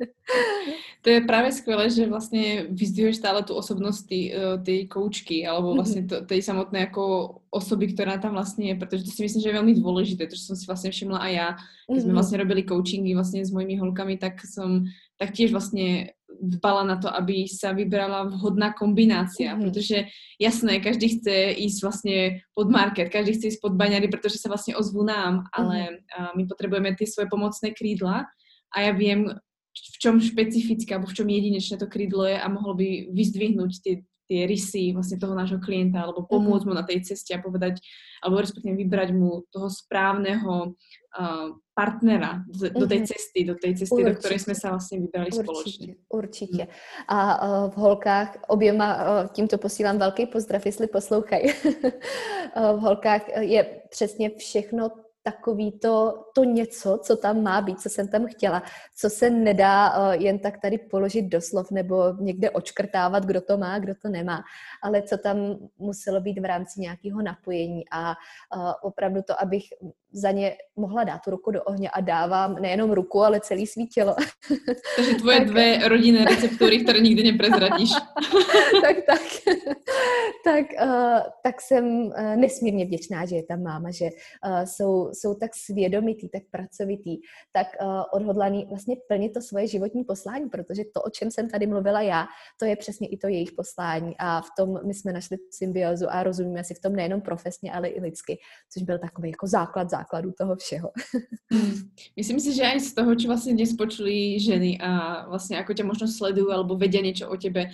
[1.02, 4.34] to je právě skvělé, že vlastně vyzdvihuješ stále tu osobnost ty
[4.68, 9.11] eh, koučky, alebo vlastně to, tej samotné jako osoby, která tam vlastně je, protože to
[9.11, 11.56] si myslím, že je velmi důležité, to, jsem si vlastně všimla a já,
[11.91, 12.14] když jsme mhm.
[12.14, 14.85] vlastně robili coachingy vlastně s mojimi holkami, tak jsem
[15.18, 16.10] tak tiež vlastně
[16.41, 19.64] dbala na to, aby sa vybrala vhodná kombinácia, mm-hmm.
[19.64, 20.05] protože
[20.41, 24.76] jasné, každý chce ísť vlastně pod market, každý chce ísť pod baňary, protože se vlastně
[24.76, 26.38] ozvú nám, ale mm-hmm.
[26.38, 28.26] my potrebujeme ty svoje pomocné krídla
[28.76, 29.30] a ja viem,
[29.77, 33.95] v čom špecifické, alebo v čom jedinečné to krídlo je a mohlo by vyzdvihnúť tie,
[34.27, 36.73] tie rysy vlastně toho nášho klienta, alebo pomôcť mm-hmm.
[36.73, 37.80] mu na tej ceste a povedať,
[38.23, 43.08] alebo respektíve vybrať mu toho správného uh, partnera do, do tej mhm.
[43.08, 44.10] cesty, do tej cesty, určitě.
[44.10, 45.95] do které jsme se vlastně vybrali určitě, společně.
[46.10, 46.68] Určitě.
[47.08, 51.48] A v holkách oběma tímto posílám velký pozdrav, jestli poslouchají.
[52.56, 54.91] v holkách je přesně všechno
[55.32, 58.64] takový to, to něco, co tam má být, co jsem tam chtěla,
[58.95, 63.80] co se nedá jen tak tady položit do slov nebo někde očkrtávat, kdo to má,
[63.80, 64.44] kdo to nemá,
[64.84, 65.38] ale co tam
[65.78, 68.16] muselo být v rámci nějakého napojení a
[68.82, 69.64] opravdu to, abych
[70.11, 73.88] za ně mohla dát tu ruku do ohně a dávám nejenom ruku, ale celý svý
[73.88, 74.15] tělo.
[74.95, 77.89] Takže tvoje tak, dvě rodinné receptury, které nikdy neprezradíš.
[78.81, 79.21] tak, tak.
[80.43, 85.34] tak, uh, tak jsem uh, nesmírně vděčná, že je tam máma, že uh, jsou, jsou
[85.35, 87.17] tak svědomitý, tak pracovitý,
[87.53, 91.67] tak uh, odhodlaný vlastně plnit to svoje životní poslání, protože to, o čem jsem tady
[91.67, 92.25] mluvila já,
[92.59, 96.23] to je přesně i to jejich poslání a v tom my jsme našli symbiozu a
[96.23, 98.38] rozumíme si v tom nejenom profesně, ale i lidsky,
[98.73, 100.89] což byl takový jako základ základu toho všeho.
[101.47, 101.88] Hmm.
[102.19, 105.88] Myslím si, že aj z toho, čo vlastne dnes počuli ženy a vlastne ako ťa
[105.88, 107.71] možno sledujú alebo vedia niečo o tebe,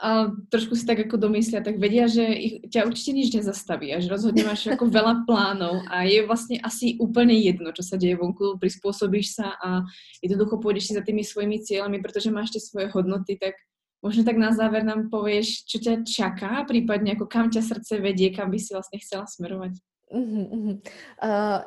[0.00, 4.00] a trošku si tak ako domyslia, tak vedia, že ich, ťa určite nič nezastaví a
[4.00, 8.16] že rozhodne máš ako veľa plánov a je vlastne asi úplne jedno, čo sa deje
[8.16, 9.84] vonku, prispôsobíš sa a
[10.24, 13.60] jednoducho pôjdeš si za tými svojimi cieľami, pretože máš tie svoje hodnoty, tak
[14.00, 18.32] možno tak na záver nám povieš, čo ťa čaká, prípadne ako kam ťa srdce vedie,
[18.32, 19.76] kam by si vlastne chcela smerovať.
[20.12, 20.78] Uh,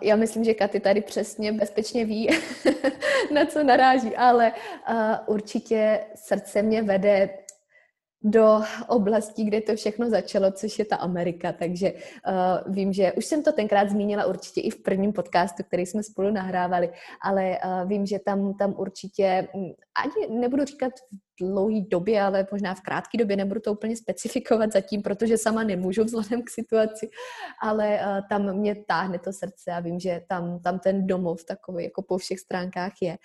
[0.01, 2.29] já myslím, že Katy tady přesně bezpečně ví,
[3.33, 4.51] na co naráží, ale
[4.89, 4.95] uh,
[5.35, 7.29] určitě srdce mě vede
[8.23, 11.51] do oblastí, kde to všechno začalo, což je ta Amerika.
[11.51, 15.85] Takže uh, vím, že už jsem to tenkrát zmínila určitě i v prvním podcastu, který
[15.85, 16.89] jsme spolu nahrávali,
[17.21, 22.47] ale uh, vím, že tam, tam určitě, hm, ani nebudu říkat v dlouhé době, ale
[22.51, 27.09] možná v krátké době, nebudu to úplně specifikovat zatím, protože sama nemůžu vzhledem k situaci,
[27.61, 31.83] ale uh, tam mě táhne to srdce a vím, že tam, tam ten domov takový
[31.83, 33.17] jako po všech stránkách je.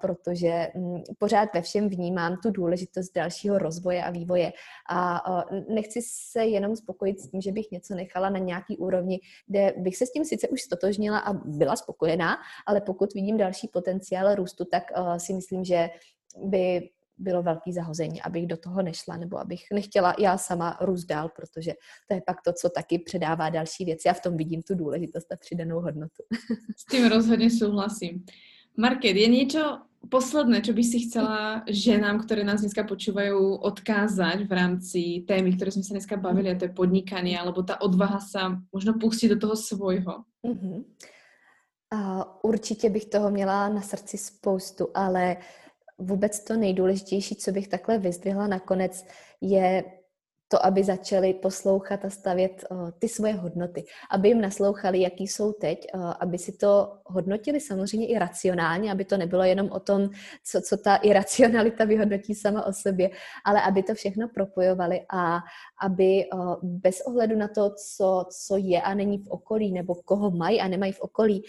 [0.00, 4.52] protože mm, pořád ve všem vnímám tu důležitost dalšího rozvoje a vývoje
[4.90, 5.22] a
[5.68, 9.96] nechci se jenom spokojit s tím, že bych něco nechala na nějaký úrovni, kde bych
[9.96, 12.36] se s tím sice už stotožnila a byla spokojená,
[12.66, 14.82] ale pokud vidím další potenciál růstu, tak
[15.18, 15.77] si myslím, že
[16.44, 16.88] by
[17.18, 21.72] bylo velký zahození, abych do toho nešla, nebo abych nechtěla já sama růst dál, protože
[22.08, 25.32] to je pak to, co taky předává další věci a v tom vidím tu důležitost
[25.32, 26.22] a přidanou hodnotu.
[26.76, 28.24] S tím rozhodně souhlasím.
[28.76, 29.78] Market, je něco
[30.10, 35.70] posledné, čo by si chcela ženám, které nás dneska počúvají, odkázať v rámci témy, které
[35.70, 39.38] jsme se dneska bavili, a to je podnikání, alebo ta odvaha sa možno pustit do
[39.38, 40.24] toho svojho?
[40.46, 40.84] Mm-hmm.
[41.94, 45.36] Uh, určitě bych toho měla na srdci spoustu, ale
[45.98, 49.04] vůbec to nejdůležitější, co bych takhle vyzdvihla nakonec,
[49.40, 49.84] je
[50.48, 55.52] to, aby začali poslouchat a stavět uh, ty svoje hodnoty, aby jim naslouchali, jaký jsou
[55.52, 60.10] teď, uh, aby si to hodnotili samozřejmě i racionálně, aby to nebylo jenom o tom,
[60.44, 63.10] co, co ta iracionalita vyhodnotí sama o sobě,
[63.44, 65.38] ale aby to všechno propojovali a
[65.80, 70.30] aby uh, bez ohledu na to, co, co je a není v okolí, nebo koho
[70.30, 71.42] mají a nemají v okolí,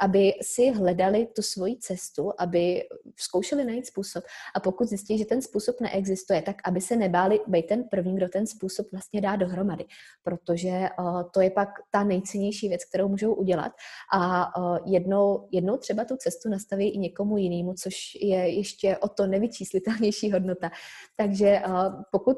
[0.00, 2.82] aby si hledali tu svoji cestu, aby
[3.16, 4.24] zkoušeli najít způsob.
[4.54, 8.28] A pokud zjistí, že ten způsob neexistuje, tak aby se nebáli být ten první, kdo
[8.28, 9.84] ten způsob vlastně dá dohromady.
[10.22, 10.88] Protože
[11.30, 13.72] to je pak ta nejcennější věc, kterou můžou udělat.
[14.14, 14.52] A
[14.86, 20.32] jednou, jednou třeba tu cestu nastaví i někomu jinému, což je ještě o to nevyčíslitelnější
[20.32, 20.70] hodnota.
[21.16, 21.62] Takže
[22.10, 22.36] pokud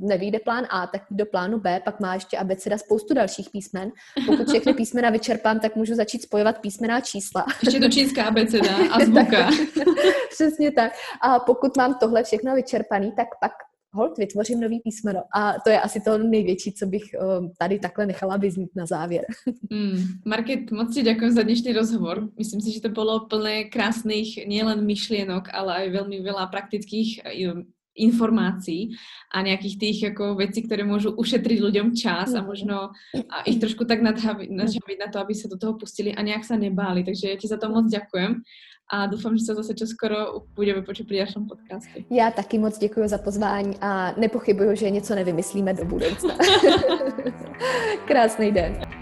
[0.00, 3.92] nevíde plán A, tak do plánu B, pak má ještě abeceda spoustu dalších písmen.
[4.26, 7.44] Pokud všechny písmena vyčerpám, tak můžu začít spojovat písmena písmená čísla.
[7.64, 9.50] Ještě to čínská abeceda a zvuka.
[10.30, 10.92] Přesně tak.
[11.22, 13.52] A pokud mám tohle všechno vyčerpaný, tak pak
[13.92, 15.22] hold, vytvořím nový písmeno.
[15.34, 17.02] A to je asi to největší, co bych
[17.40, 19.24] um, tady takhle nechala vyznít na závěr.
[19.70, 22.28] Mm, Market, moc si děkuji za dnešní rozhovor.
[22.38, 27.28] Myslím si, že to bylo plné krásných nielen myšlienok, ale aj veľmi veľa praktických
[27.98, 28.94] informácií
[29.34, 32.94] a nejakých tých jako vecí, které môžu ušetriť ľuďom čas a možno
[33.30, 34.50] a ich trošku tak nadhaviť
[34.98, 37.04] na to, aby sa do toho pustili a nejak sa nebáli.
[37.04, 38.42] Takže ja ti za to moc ďakujem
[38.92, 42.04] a doufám, že se zase čoskoro budeme počuť pri ďalšom podcastu.
[42.10, 46.36] Já taky moc děkuji za pozvání a nepochybuju, že něco nevymyslíme do budoucna.
[48.06, 48.97] Krásný den.